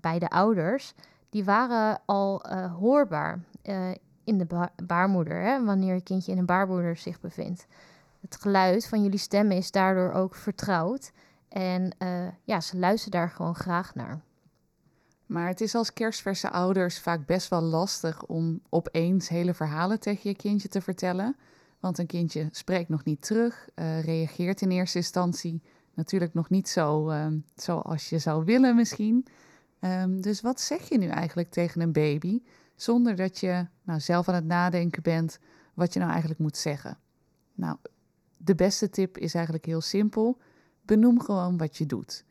beide 0.00 0.28
ouders, 0.28 0.94
die 1.30 1.44
waren 1.44 2.00
al 2.04 2.42
hoorbaar 2.78 3.40
in 4.24 4.38
de 4.38 4.44
ba 4.44 4.72
baarmoeder, 4.84 5.40
hè, 5.40 5.64
wanneer 5.64 5.94
je 5.94 6.02
kindje 6.02 6.32
in 6.32 6.38
een 6.38 6.46
baarmoeder 6.46 6.96
zich 6.96 7.20
bevindt. 7.20 7.66
Het 8.20 8.36
geluid 8.40 8.86
van 8.86 9.02
jullie 9.02 9.18
stemmen 9.18 9.56
is 9.56 9.70
daardoor 9.70 10.12
ook 10.12 10.34
vertrouwd. 10.34 11.12
En 11.48 11.92
ja, 12.44 12.60
ze 12.60 12.78
luisteren 12.78 13.20
daar 13.20 13.30
gewoon 13.30 13.54
graag 13.54 13.94
naar. 13.94 14.20
Maar 15.26 15.48
het 15.48 15.60
is 15.60 15.74
als 15.74 15.92
kerstverse 15.92 16.50
ouders 16.50 16.98
vaak 16.98 17.26
best 17.26 17.48
wel 17.48 17.62
lastig 17.62 18.24
om 18.24 18.60
opeens 18.68 19.28
hele 19.28 19.54
verhalen 19.54 20.00
tegen 20.00 20.30
je 20.30 20.36
kindje 20.36 20.68
te 20.68 20.80
vertellen. 20.80 21.36
Want 21.80 21.98
een 21.98 22.06
kindje 22.06 22.48
spreekt 22.50 22.88
nog 22.88 23.04
niet 23.04 23.22
terug, 23.22 23.68
uh, 23.74 24.02
reageert 24.04 24.60
in 24.60 24.70
eerste 24.70 24.98
instantie 24.98 25.62
natuurlijk 25.94 26.34
nog 26.34 26.50
niet 26.50 26.68
zo 26.68 27.10
uh, 27.10 27.26
zoals 27.54 28.08
je 28.08 28.18
zou 28.18 28.44
willen 28.44 28.76
misschien. 28.76 29.26
Um, 29.80 30.20
dus 30.20 30.40
wat 30.40 30.60
zeg 30.60 30.88
je 30.88 30.98
nu 30.98 31.06
eigenlijk 31.06 31.50
tegen 31.50 31.80
een 31.80 31.92
baby 31.92 32.42
zonder 32.74 33.16
dat 33.16 33.40
je 33.40 33.66
nou, 33.82 34.00
zelf 34.00 34.28
aan 34.28 34.34
het 34.34 34.44
nadenken 34.44 35.02
bent 35.02 35.38
wat 35.74 35.92
je 35.92 35.98
nou 35.98 36.10
eigenlijk 36.10 36.40
moet 36.40 36.56
zeggen? 36.56 36.98
Nou, 37.54 37.76
de 38.36 38.54
beste 38.54 38.90
tip 38.90 39.18
is 39.18 39.34
eigenlijk 39.34 39.64
heel 39.64 39.80
simpel. 39.80 40.38
Benoem 40.86 41.20
gewoon 41.20 41.56
wat 41.56 41.76
je 41.76 41.86
doet. 41.86 42.24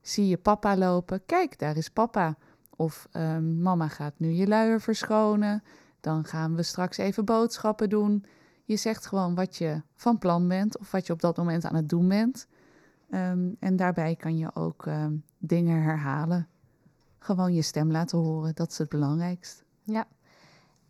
Zie 0.00 0.28
je 0.28 0.38
papa 0.38 0.76
lopen? 0.76 1.26
Kijk, 1.26 1.58
daar 1.58 1.76
is 1.76 1.88
papa. 1.88 2.36
Of 2.76 3.08
um, 3.12 3.62
mama 3.62 3.88
gaat 3.88 4.14
nu 4.16 4.30
je 4.30 4.46
luier 4.46 4.80
verschonen. 4.80 5.62
Dan 6.00 6.24
gaan 6.24 6.54
we 6.54 6.62
straks 6.62 6.96
even 6.96 7.24
boodschappen 7.24 7.88
doen. 7.88 8.24
Je 8.64 8.76
zegt 8.76 9.06
gewoon 9.06 9.34
wat 9.34 9.56
je 9.56 9.82
van 9.94 10.18
plan 10.18 10.48
bent 10.48 10.78
of 10.78 10.90
wat 10.90 11.06
je 11.06 11.12
op 11.12 11.20
dat 11.20 11.36
moment 11.36 11.64
aan 11.64 11.74
het 11.74 11.88
doen 11.88 12.08
bent. 12.08 12.46
Um, 13.10 13.56
en 13.58 13.76
daarbij 13.76 14.16
kan 14.16 14.36
je 14.38 14.54
ook 14.54 14.86
um, 14.86 15.24
dingen 15.38 15.82
herhalen. 15.82 16.48
Gewoon 17.18 17.54
je 17.54 17.62
stem 17.62 17.90
laten 17.90 18.18
horen, 18.18 18.54
dat 18.54 18.70
is 18.70 18.78
het 18.78 18.88
belangrijkst. 18.88 19.64
Ja, 19.82 20.06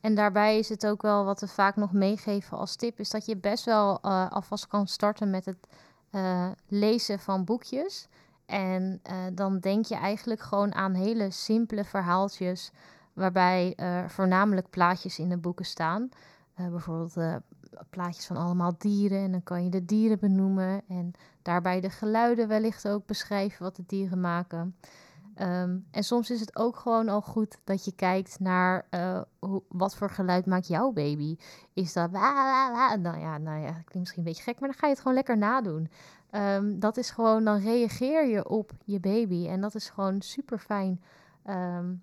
en 0.00 0.14
daarbij 0.14 0.58
is 0.58 0.68
het 0.68 0.86
ook 0.86 1.02
wel 1.02 1.24
wat 1.24 1.40
we 1.40 1.48
vaak 1.48 1.76
nog 1.76 1.92
meegeven 1.92 2.58
als 2.58 2.76
tip, 2.76 2.98
is 2.98 3.10
dat 3.10 3.26
je 3.26 3.36
best 3.36 3.64
wel 3.64 3.98
uh, 4.04 4.30
alvast 4.30 4.66
kan 4.66 4.86
starten 4.86 5.30
met 5.30 5.44
het 5.44 5.66
uh, 6.12 6.48
lezen 6.68 7.18
van 7.18 7.44
boekjes. 7.44 8.08
En 8.46 9.00
uh, 9.10 9.16
dan 9.32 9.58
denk 9.58 9.84
je 9.84 9.94
eigenlijk 9.94 10.40
gewoon 10.40 10.74
aan 10.74 10.94
hele 10.94 11.30
simpele 11.30 11.84
verhaaltjes, 11.84 12.70
waarbij 13.12 13.74
uh, 13.76 14.08
voornamelijk 14.08 14.70
plaatjes 14.70 15.18
in 15.18 15.28
de 15.28 15.36
boeken 15.36 15.64
staan. 15.64 16.08
Uh, 16.60 16.68
bijvoorbeeld 16.68 17.42
plaatjes 17.90 18.26
van 18.26 18.36
allemaal 18.36 18.74
dieren 18.78 19.18
en 19.18 19.32
dan 19.32 19.42
kan 19.42 19.64
je 19.64 19.70
de 19.70 19.84
dieren 19.84 20.18
benoemen 20.18 20.82
en 20.88 21.12
daarbij 21.42 21.80
de 21.80 21.90
geluiden 21.90 22.48
wellicht 22.48 22.88
ook 22.88 23.06
beschrijven 23.06 23.62
wat 23.62 23.76
de 23.76 23.84
dieren 23.86 24.20
maken. 24.20 24.76
Um, 25.38 25.86
en 25.90 26.02
soms 26.02 26.30
is 26.30 26.40
het 26.40 26.56
ook 26.56 26.76
gewoon 26.76 27.08
al 27.08 27.22
goed 27.22 27.58
dat 27.64 27.84
je 27.84 27.92
kijkt 27.92 28.40
naar 28.40 28.86
hoe, 29.38 29.62
wat 29.68 29.96
voor 29.96 30.10
geluid 30.10 30.46
maakt 30.46 30.68
jouw 30.68 30.90
baby. 30.90 31.36
Is 31.72 31.92
dat... 31.92 32.10
Nou 32.10 33.18
ja, 33.18 33.38
nou 33.38 33.60
ja, 33.60 33.70
klinkt 33.70 33.94
misschien 33.94 34.18
een 34.18 34.28
beetje 34.28 34.42
gek, 34.42 34.60
maar 34.60 34.68
dan 34.68 34.78
ga 34.78 34.86
je 34.86 34.92
het 34.92 35.02
gewoon 35.02 35.16
lekker 35.16 35.38
nadoen. 35.38 35.90
Um, 36.32 36.80
dat 36.80 36.96
is 36.96 37.10
gewoon, 37.10 37.44
dan 37.44 37.58
reageer 37.58 38.26
je 38.26 38.48
op 38.48 38.72
je 38.84 39.00
baby. 39.00 39.46
En 39.48 39.60
dat 39.60 39.74
is 39.74 39.88
gewoon 39.88 40.22
super 40.22 40.58
fijn 40.58 41.02
um, 41.48 42.02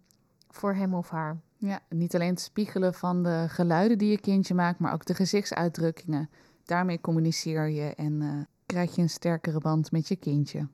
voor 0.49 0.73
hem 0.73 0.93
of 0.93 1.09
haar. 1.09 1.37
Ja, 1.57 1.79
niet 1.89 2.15
alleen 2.15 2.29
het 2.29 2.41
spiegelen 2.41 2.93
van 2.93 3.23
de 3.23 3.45
geluiden 3.47 3.97
die 3.97 4.09
je 4.09 4.19
kindje 4.19 4.53
maakt, 4.53 4.79
maar 4.79 4.93
ook 4.93 5.05
de 5.05 5.13
gezichtsuitdrukkingen. 5.13 6.29
Daarmee 6.65 7.01
communiceer 7.01 7.69
je 7.69 7.95
en 7.95 8.21
uh, 8.21 8.33
krijg 8.65 8.95
je 8.95 9.01
een 9.01 9.09
sterkere 9.09 9.59
band 9.59 9.91
met 9.91 10.07
je 10.07 10.15
kindje. 10.15 10.67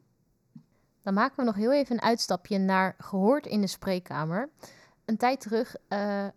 Dan 1.04 1.14
maken 1.14 1.36
we 1.36 1.44
nog 1.44 1.56
heel 1.56 1.74
even 1.74 1.96
een 1.96 2.02
uitstapje 2.02 2.58
naar 2.58 2.96
gehoord 2.98 3.46
in 3.46 3.62
de 3.62 3.68
spreekkamer. 3.68 4.50
Een 5.06 5.18
tijd 5.18 5.40
terug 5.40 5.76
uh, 5.90 6.28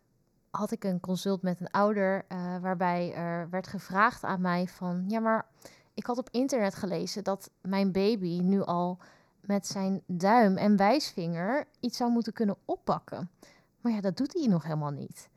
had 0.50 0.70
ik 0.70 0.84
een 0.84 1.00
consult 1.00 1.42
met 1.42 1.60
een 1.60 1.70
ouder, 1.70 2.24
uh, 2.28 2.58
waarbij 2.58 3.14
er 3.14 3.50
werd 3.50 3.66
gevraagd 3.66 4.24
aan 4.24 4.40
mij 4.40 4.68
van, 4.68 5.04
ja 5.08 5.20
maar 5.20 5.46
ik 5.94 6.06
had 6.06 6.18
op 6.18 6.28
internet 6.30 6.74
gelezen 6.74 7.24
dat 7.24 7.50
mijn 7.60 7.92
baby 7.92 8.40
nu 8.40 8.62
al 8.62 8.98
met 9.40 9.66
zijn 9.66 10.02
duim 10.06 10.56
en 10.56 10.76
wijsvinger 10.76 11.66
iets 11.80 11.96
zou 11.96 12.10
moeten 12.10 12.32
kunnen 12.32 12.56
oppakken. 12.64 13.30
Maar 13.80 13.92
ja, 13.92 14.00
dat 14.00 14.16
doet 14.16 14.32
hij 14.32 14.46
nog 14.46 14.62
helemaal 14.62 14.90
niet. 14.90 15.28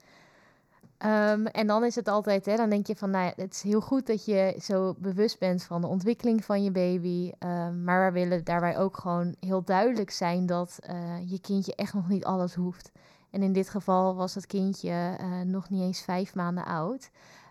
Um, 1.05 1.45
en 1.45 1.67
dan 1.67 1.83
is 1.83 1.95
het 1.95 2.07
altijd, 2.07 2.45
hè, 2.45 2.55
dan 2.55 2.69
denk 2.69 2.88
je 2.88 2.95
van, 2.95 3.09
nou 3.09 3.25
ja, 3.25 3.33
het 3.35 3.53
is 3.53 3.62
heel 3.62 3.81
goed 3.81 4.07
dat 4.07 4.25
je 4.25 4.57
zo 4.62 4.95
bewust 4.97 5.39
bent 5.39 5.63
van 5.63 5.81
de 5.81 5.88
ontwikkeling 5.88 6.45
van 6.45 6.63
je 6.63 6.71
baby. 6.71 7.31
Um, 7.39 7.83
maar 7.83 8.13
we 8.13 8.19
willen 8.19 8.43
daarbij 8.43 8.77
ook 8.77 8.97
gewoon 8.97 9.35
heel 9.39 9.63
duidelijk 9.63 10.12
zijn 10.12 10.45
dat 10.45 10.79
uh, 10.89 11.29
je 11.29 11.39
kindje 11.39 11.75
echt 11.75 11.93
nog 11.93 12.09
niet 12.09 12.25
alles 12.25 12.55
hoeft. 12.55 12.91
En 13.29 13.43
in 13.43 13.53
dit 13.53 13.69
geval 13.69 14.15
was 14.15 14.35
het 14.35 14.45
kindje 14.45 15.17
uh, 15.21 15.41
nog 15.41 15.69
niet 15.69 15.81
eens 15.81 16.01
vijf 16.01 16.35
maanden 16.35 16.65
oud. 16.65 17.09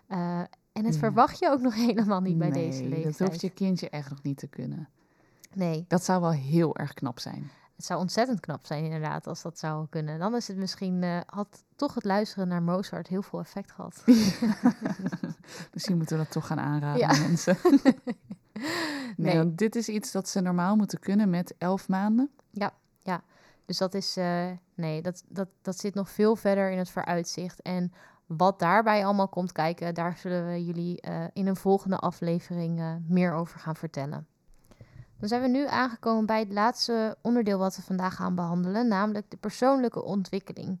Uh, 0.09 0.39
en 0.71 0.85
het 0.85 0.97
verwacht 0.97 1.39
je 1.39 1.49
ook 1.49 1.61
nog 1.61 1.75
helemaal 1.87 2.21
niet 2.21 2.37
bij 2.37 2.49
nee, 2.49 2.69
deze 2.69 2.83
leeftijd. 2.83 3.17
dat 3.17 3.27
hoeft 3.27 3.41
je 3.41 3.49
kindje 3.49 3.89
echt 3.89 4.09
nog 4.09 4.23
niet 4.23 4.37
te 4.37 4.47
kunnen. 4.47 4.89
Nee. 5.53 5.85
Dat 5.87 6.03
zou 6.03 6.21
wel 6.21 6.31
heel 6.31 6.77
erg 6.77 6.93
knap 6.93 7.19
zijn. 7.19 7.51
Het 7.79 7.87
zou 7.87 7.99
ontzettend 7.99 8.39
knap 8.39 8.65
zijn 8.65 8.83
inderdaad 8.83 9.27
als 9.27 9.41
dat 9.41 9.59
zou 9.59 9.87
kunnen. 9.89 10.19
Dan 10.19 10.35
is 10.35 10.47
het 10.47 10.57
misschien, 10.57 11.01
uh, 11.01 11.19
had 11.25 11.63
toch 11.75 11.93
het 11.93 12.03
luisteren 12.03 12.47
naar 12.47 12.61
Mozart 12.61 13.07
heel 13.07 13.21
veel 13.21 13.39
effect 13.39 13.71
gehad. 13.71 14.03
misschien 15.73 15.97
moeten 15.97 16.17
we 16.17 16.23
dat 16.23 16.31
toch 16.31 16.47
gaan 16.47 16.59
aanraden 16.59 16.99
ja. 16.99 17.27
mensen. 17.27 17.57
nee, 19.17 19.35
nee. 19.35 19.55
dit 19.55 19.75
is 19.75 19.89
iets 19.89 20.11
dat 20.11 20.29
ze 20.29 20.41
normaal 20.41 20.75
moeten 20.75 20.99
kunnen 20.99 21.29
met 21.29 21.55
elf 21.57 21.87
maanden. 21.87 22.29
Ja, 22.51 22.73
ja. 22.99 23.23
Dus 23.65 23.77
dat 23.77 23.93
is, 23.93 24.17
uh, 24.17 24.47
nee, 24.75 25.01
dat, 25.01 25.23
dat, 25.27 25.47
dat 25.61 25.79
zit 25.79 25.93
nog 25.93 26.09
veel 26.09 26.35
verder 26.35 26.71
in 26.71 26.77
het 26.77 26.89
vooruitzicht. 26.89 27.61
En 27.61 27.93
wat 28.25 28.59
daarbij 28.59 29.05
allemaal 29.05 29.29
komt 29.29 29.51
kijken, 29.51 29.93
daar 29.93 30.17
zullen 30.17 30.47
we 30.47 30.65
jullie 30.65 31.07
uh, 31.07 31.23
in 31.33 31.47
een 31.47 31.55
volgende 31.55 31.97
aflevering 31.97 33.01
meer 33.07 33.33
over 33.33 33.59
gaan 33.59 33.75
vertellen. 33.75 34.27
Dan 35.19 35.27
zijn 35.27 35.41
we 35.41 35.47
nu 35.47 35.67
aangekomen 35.67 36.25
bij 36.25 36.39
het 36.39 36.51
laatste 36.51 37.17
onderdeel 37.21 37.57
wat 37.57 37.75
we 37.75 37.81
vandaag 37.81 38.15
gaan 38.15 38.35
behandelen, 38.35 38.87
namelijk 38.87 39.31
de 39.31 39.37
persoonlijke 39.37 40.03
ontwikkeling. 40.03 40.79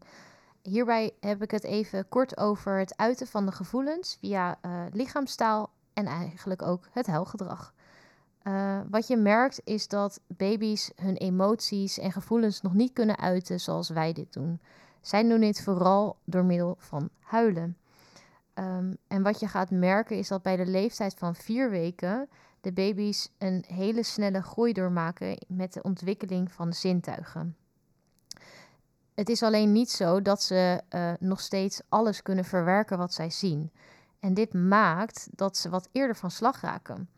Hierbij 0.61 1.11
heb 1.19 1.43
ik 1.43 1.51
het 1.51 1.63
even 1.63 2.09
kort 2.09 2.37
over 2.37 2.77
het 2.77 2.97
uiten 2.97 3.27
van 3.27 3.45
de 3.45 3.51
gevoelens 3.51 4.17
via 4.19 4.57
uh, 4.61 4.71
lichaamstaal 4.91 5.69
en 5.93 6.05
eigenlijk 6.05 6.61
ook 6.61 6.87
het 6.91 7.07
huilgedrag. 7.07 7.73
wat 8.89 9.07
je 9.07 9.17
merkt 9.17 9.61
is 9.63 9.87
dat 9.87 10.19
baby's 10.27 10.91
hun 10.95 11.17
emoties 11.17 11.97
en 11.97 12.11
gevoelens 12.11 12.61
nog 12.61 12.73
niet 12.73 12.93
kunnen 12.93 13.17
uiten 13.17 13.59
zoals 13.59 13.89
wij 13.89 14.13
dit 14.13 14.33
doen. 14.33 14.59
Zij 15.01 15.27
doen 15.27 15.39
dit 15.39 15.61
vooral 15.61 16.17
door 16.23 16.45
middel 16.45 16.75
van 16.77 17.09
huilen. 17.19 17.77
Um, 18.53 18.97
en 19.07 19.23
wat 19.23 19.39
je 19.39 19.47
gaat 19.47 19.71
merken 19.71 20.17
is 20.17 20.27
dat 20.27 20.41
bij 20.41 20.55
de 20.55 20.65
leeftijd 20.65 21.13
van 21.17 21.35
vier 21.35 21.69
weken 21.69 22.29
de 22.61 22.71
baby's 22.71 23.29
een 23.37 23.63
hele 23.67 24.03
snelle 24.03 24.41
groei 24.41 24.73
doormaken 24.73 25.37
met 25.47 25.73
de 25.73 25.81
ontwikkeling 25.81 26.51
van 26.51 26.69
de 26.69 26.75
zintuigen. 26.75 27.55
het 29.13 29.29
is 29.29 29.43
alleen 29.43 29.71
niet 29.71 29.89
zo 29.89 30.21
dat 30.21 30.43
ze 30.43 30.81
uh, 30.89 31.11
nog 31.19 31.39
steeds 31.39 31.81
alles 31.89 32.21
kunnen 32.21 32.45
verwerken 32.45 32.97
wat 32.97 33.13
zij 33.13 33.29
zien. 33.29 33.71
En 34.19 34.33
dit 34.33 34.53
maakt 34.53 35.27
dat 35.31 35.57
ze 35.57 35.69
wat 35.69 35.89
eerder 35.91 36.15
van 36.15 36.31
slag 36.31 36.61
raken. 36.61 37.09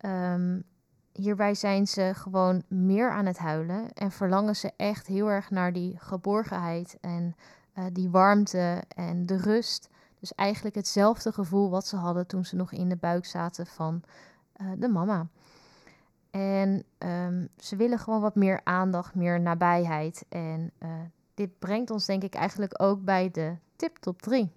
Um, 0.00 0.64
hierbij 1.12 1.54
zijn 1.54 1.86
ze 1.86 2.12
gewoon 2.14 2.62
meer 2.68 3.10
aan 3.10 3.26
het 3.26 3.38
huilen 3.38 3.92
en 3.92 4.10
verlangen 4.10 4.56
ze 4.56 4.72
echt 4.76 5.06
heel 5.06 5.30
erg 5.30 5.50
naar 5.50 5.72
die 5.72 5.98
geborgenheid 5.98 6.98
en 7.00 7.36
uh, 7.74 7.84
die 7.92 8.10
warmte 8.10 8.82
en 8.88 9.26
de 9.26 9.36
rust. 9.36 9.88
Dus 10.20 10.34
eigenlijk 10.34 10.74
hetzelfde 10.74 11.32
gevoel 11.32 11.70
wat 11.70 11.86
ze 11.86 11.96
hadden 11.96 12.26
toen 12.26 12.44
ze 12.44 12.56
nog 12.56 12.72
in 12.72 12.88
de 12.88 12.96
buik 12.96 13.24
zaten 13.26 13.66
van 13.66 14.02
uh, 14.60 14.66
de 14.76 14.88
mama. 14.88 15.26
En 16.30 16.84
um, 16.98 17.48
ze 17.56 17.76
willen 17.76 17.98
gewoon 17.98 18.20
wat 18.20 18.34
meer 18.34 18.60
aandacht, 18.64 19.14
meer 19.14 19.40
nabijheid. 19.40 20.24
En 20.28 20.70
uh, 20.82 20.88
dit 21.34 21.58
brengt 21.58 21.90
ons 21.90 22.06
denk 22.06 22.22
ik 22.22 22.34
eigenlijk 22.34 22.82
ook 22.82 23.04
bij 23.04 23.30
de 23.30 23.56
tip 23.76 23.96
top 23.96 24.22
3. 24.22 24.52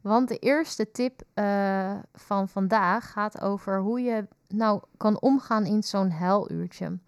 Want 0.00 0.28
de 0.28 0.38
eerste 0.38 0.90
tip 0.90 1.22
uh, 1.34 1.94
van 2.14 2.48
vandaag 2.48 3.12
gaat 3.12 3.40
over 3.40 3.80
hoe 3.80 4.00
je 4.00 4.26
nou 4.48 4.82
kan 4.96 5.20
omgaan 5.20 5.64
in 5.66 5.82
zo'n 5.82 6.10
huiluurtje. 6.10 6.98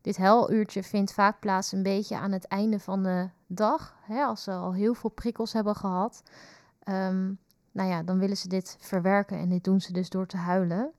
Dit 0.00 0.16
huiluurtje 0.16 0.82
vindt 0.82 1.12
vaak 1.12 1.40
plaats 1.40 1.72
een 1.72 1.82
beetje 1.82 2.16
aan 2.16 2.32
het 2.32 2.46
einde 2.46 2.80
van 2.80 3.02
de 3.02 3.28
dag, 3.46 3.96
hè, 4.00 4.22
als 4.22 4.42
ze 4.42 4.52
al 4.52 4.74
heel 4.74 4.94
veel 4.94 5.10
prikkels 5.10 5.52
hebben 5.52 5.74
gehad. 5.76 6.22
Um, 6.84 7.38
nou 7.78 7.90
ja, 7.90 8.02
dan 8.02 8.18
willen 8.18 8.36
ze 8.36 8.48
dit 8.48 8.76
verwerken 8.80 9.38
en 9.38 9.48
dit 9.48 9.64
doen 9.64 9.80
ze 9.80 9.92
dus 9.92 10.10
door 10.10 10.26
te 10.26 10.36
huilen. 10.36 10.92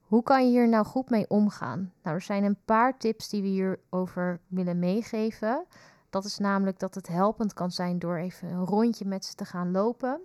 Hoe 0.00 0.22
kan 0.22 0.44
je 0.44 0.50
hier 0.50 0.68
nou 0.68 0.84
goed 0.84 1.10
mee 1.10 1.28
omgaan? 1.28 1.92
Nou, 2.02 2.16
er 2.16 2.22
zijn 2.22 2.44
een 2.44 2.58
paar 2.64 2.98
tips 2.98 3.28
die 3.28 3.42
we 3.42 3.48
hierover 3.48 4.40
willen 4.46 4.78
meegeven. 4.78 5.64
Dat 6.10 6.24
is 6.24 6.38
namelijk 6.38 6.78
dat 6.78 6.94
het 6.94 7.08
helpend 7.08 7.52
kan 7.52 7.70
zijn 7.70 7.98
door 7.98 8.16
even 8.16 8.48
een 8.48 8.64
rondje 8.64 9.04
met 9.04 9.24
ze 9.24 9.34
te 9.34 9.44
gaan 9.44 9.70
lopen. 9.70 10.20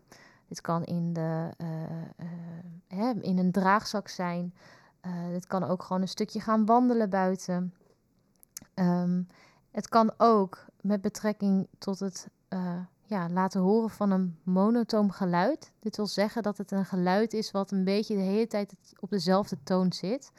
Dit 0.47 0.62
kan 0.62 0.84
in, 0.84 1.13
de, 1.13 1.49
uh, 1.58 2.99
uh, 2.99 3.10
in 3.21 3.38
een 3.38 3.52
draagzak 3.52 4.08
zijn. 4.08 4.54
Uh, 5.06 5.30
dit 5.30 5.47
kan 5.47 5.63
ook 5.63 5.84
gewoon 5.84 6.02
een 6.02 6.08
stukje 6.08 6.39
gaan 6.39 6.65
wandelen 6.65 7.10
buiten. 7.10 7.73
Um, 8.75 9.28
het 9.71 9.88
kan 9.88 10.13
ook 10.17 10.65
met 10.82 11.02
betrekking 11.02 11.67
tot 11.78 11.99
het 11.99 12.28
ja, 13.10 13.30
laten 13.30 13.62
horen 13.62 13.89
van 13.89 14.12
een 14.12 14.38
monotoom 14.43 15.12
geluid. 15.12 15.72
Dit 15.80 15.95
wil 15.95 16.08
zeggen 16.08 16.43
dat 16.43 16.58
het 16.58 16.72
een 16.72 16.86
geluid 16.86 17.34
is 17.34 17.52
wat 17.52 17.72
een 17.72 17.84
beetje 17.84 18.15
de 18.15 18.22
hele 18.22 18.48
tijd 18.48 18.74
op 19.00 19.10
dezelfde 19.10 19.58
toon 19.63 19.93
zit. 19.93 20.32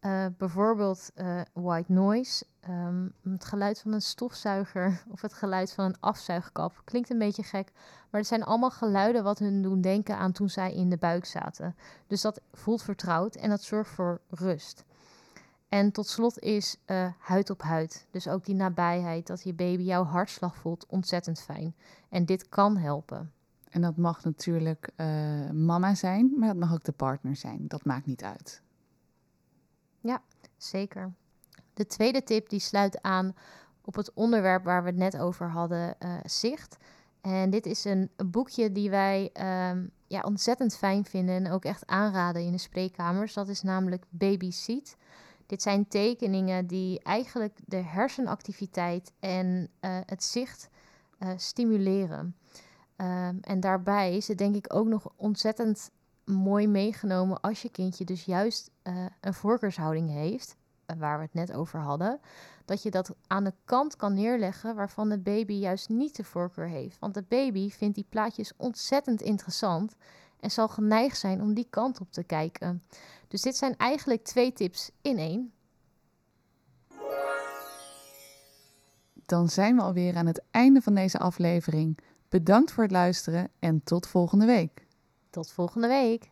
Uh, 0.00 0.26
bijvoorbeeld 0.38 1.10
uh, 1.16 1.40
white 1.52 1.92
noise, 1.92 2.44
um, 2.68 3.12
het 3.22 3.44
geluid 3.44 3.80
van 3.80 3.92
een 3.92 4.02
stofzuiger 4.02 5.02
of 5.12 5.20
het 5.20 5.32
geluid 5.32 5.72
van 5.72 5.84
een 5.84 6.00
afzuigkap. 6.00 6.82
Klinkt 6.84 7.10
een 7.10 7.18
beetje 7.18 7.42
gek, 7.42 7.72
maar 8.10 8.20
het 8.20 8.28
zijn 8.28 8.44
allemaal 8.44 8.70
geluiden 8.70 9.24
wat 9.24 9.38
hun 9.38 9.62
doen 9.62 9.80
denken 9.80 10.16
aan 10.16 10.32
toen 10.32 10.48
zij 10.50 10.74
in 10.74 10.90
de 10.90 10.96
buik 10.96 11.24
zaten. 11.24 11.76
Dus 12.06 12.20
dat 12.20 12.40
voelt 12.52 12.82
vertrouwd 12.82 13.34
en 13.34 13.48
dat 13.48 13.62
zorgt 13.62 13.90
voor 13.90 14.20
rust. 14.28 14.84
En 15.72 15.92
tot 15.92 16.08
slot 16.08 16.38
is 16.38 16.76
uh, 16.86 17.08
huid 17.18 17.50
op 17.50 17.62
huid. 17.62 18.06
Dus 18.10 18.28
ook 18.28 18.44
die 18.44 18.54
nabijheid, 18.54 19.26
dat 19.26 19.42
je 19.42 19.54
baby 19.54 19.82
jouw 19.82 20.04
hartslag 20.04 20.56
voelt, 20.56 20.86
ontzettend 20.86 21.40
fijn. 21.40 21.74
En 22.08 22.24
dit 22.24 22.48
kan 22.48 22.76
helpen. 22.76 23.32
En 23.68 23.80
dat 23.80 23.96
mag 23.96 24.24
natuurlijk 24.24 24.90
uh, 24.96 25.50
mama 25.50 25.94
zijn, 25.94 26.32
maar 26.38 26.48
dat 26.48 26.56
mag 26.56 26.72
ook 26.72 26.84
de 26.84 26.92
partner 26.92 27.36
zijn. 27.36 27.68
Dat 27.68 27.84
maakt 27.84 28.06
niet 28.06 28.24
uit. 28.24 28.62
Ja, 30.00 30.22
zeker. 30.56 31.12
De 31.74 31.86
tweede 31.86 32.22
tip 32.22 32.48
die 32.48 32.60
sluit 32.60 33.02
aan 33.02 33.34
op 33.84 33.94
het 33.94 34.12
onderwerp 34.12 34.64
waar 34.64 34.82
we 34.82 34.88
het 34.88 34.98
net 34.98 35.18
over 35.18 35.50
hadden, 35.50 35.94
uh, 35.98 36.14
zicht. 36.24 36.76
En 37.20 37.50
dit 37.50 37.66
is 37.66 37.84
een, 37.84 38.10
een 38.16 38.30
boekje 38.30 38.72
die 38.72 38.90
wij 38.90 39.30
um, 39.70 39.90
ja, 40.06 40.20
ontzettend 40.20 40.76
fijn 40.76 41.04
vinden 41.04 41.34
en 41.34 41.52
ook 41.52 41.64
echt 41.64 41.86
aanraden 41.86 42.42
in 42.42 42.52
de 42.52 42.58
spreekkamers. 42.58 43.34
Dat 43.34 43.48
is 43.48 43.62
namelijk 43.62 44.04
Baby 44.10 44.50
Seat. 44.50 44.96
Dit 45.52 45.62
zijn 45.62 45.88
tekeningen 45.88 46.66
die 46.66 47.02
eigenlijk 47.02 47.58
de 47.64 47.76
hersenactiviteit 47.76 49.12
en 49.18 49.68
uh, 49.80 49.98
het 50.06 50.24
zicht 50.24 50.68
uh, 51.18 51.28
stimuleren. 51.36 52.36
Um, 52.96 53.38
en 53.40 53.60
daarbij 53.60 54.16
is 54.16 54.28
het 54.28 54.38
denk 54.38 54.54
ik 54.54 54.74
ook 54.74 54.86
nog 54.86 55.12
ontzettend 55.16 55.90
mooi 56.24 56.68
meegenomen 56.68 57.40
als 57.40 57.62
je 57.62 57.70
kindje 57.70 58.04
dus 58.04 58.24
juist 58.24 58.70
uh, 58.82 59.06
een 59.20 59.34
voorkeurshouding 59.34 60.10
heeft, 60.10 60.56
waar 60.98 61.18
we 61.18 61.24
het 61.24 61.34
net 61.34 61.52
over 61.52 61.80
hadden, 61.80 62.20
dat 62.64 62.82
je 62.82 62.90
dat 62.90 63.14
aan 63.26 63.44
de 63.44 63.54
kant 63.64 63.96
kan 63.96 64.14
neerleggen 64.14 64.74
waarvan 64.74 65.08
de 65.08 65.18
baby 65.18 65.54
juist 65.54 65.88
niet 65.88 66.16
de 66.16 66.24
voorkeur 66.24 66.68
heeft. 66.68 66.98
Want 66.98 67.14
de 67.14 67.24
baby 67.28 67.70
vindt 67.70 67.94
die 67.94 68.06
plaatjes 68.08 68.52
ontzettend 68.56 69.22
interessant 69.22 69.94
en 70.42 70.50
zal 70.50 70.68
geneigd 70.68 71.18
zijn 71.18 71.40
om 71.40 71.54
die 71.54 71.66
kant 71.70 72.00
op 72.00 72.12
te 72.12 72.22
kijken. 72.22 72.82
Dus 73.28 73.42
dit 73.42 73.56
zijn 73.56 73.76
eigenlijk 73.76 74.24
twee 74.24 74.52
tips 74.52 74.90
in 75.02 75.18
één. 75.18 75.52
Dan 79.26 79.48
zijn 79.48 79.76
we 79.76 79.82
alweer 79.82 80.16
aan 80.16 80.26
het 80.26 80.42
einde 80.50 80.80
van 80.80 80.94
deze 80.94 81.18
aflevering. 81.18 81.98
Bedankt 82.28 82.72
voor 82.72 82.82
het 82.82 82.92
luisteren 82.92 83.50
en 83.58 83.84
tot 83.84 84.06
volgende 84.06 84.46
week. 84.46 84.86
Tot 85.30 85.50
volgende 85.50 85.88
week. 85.88 86.30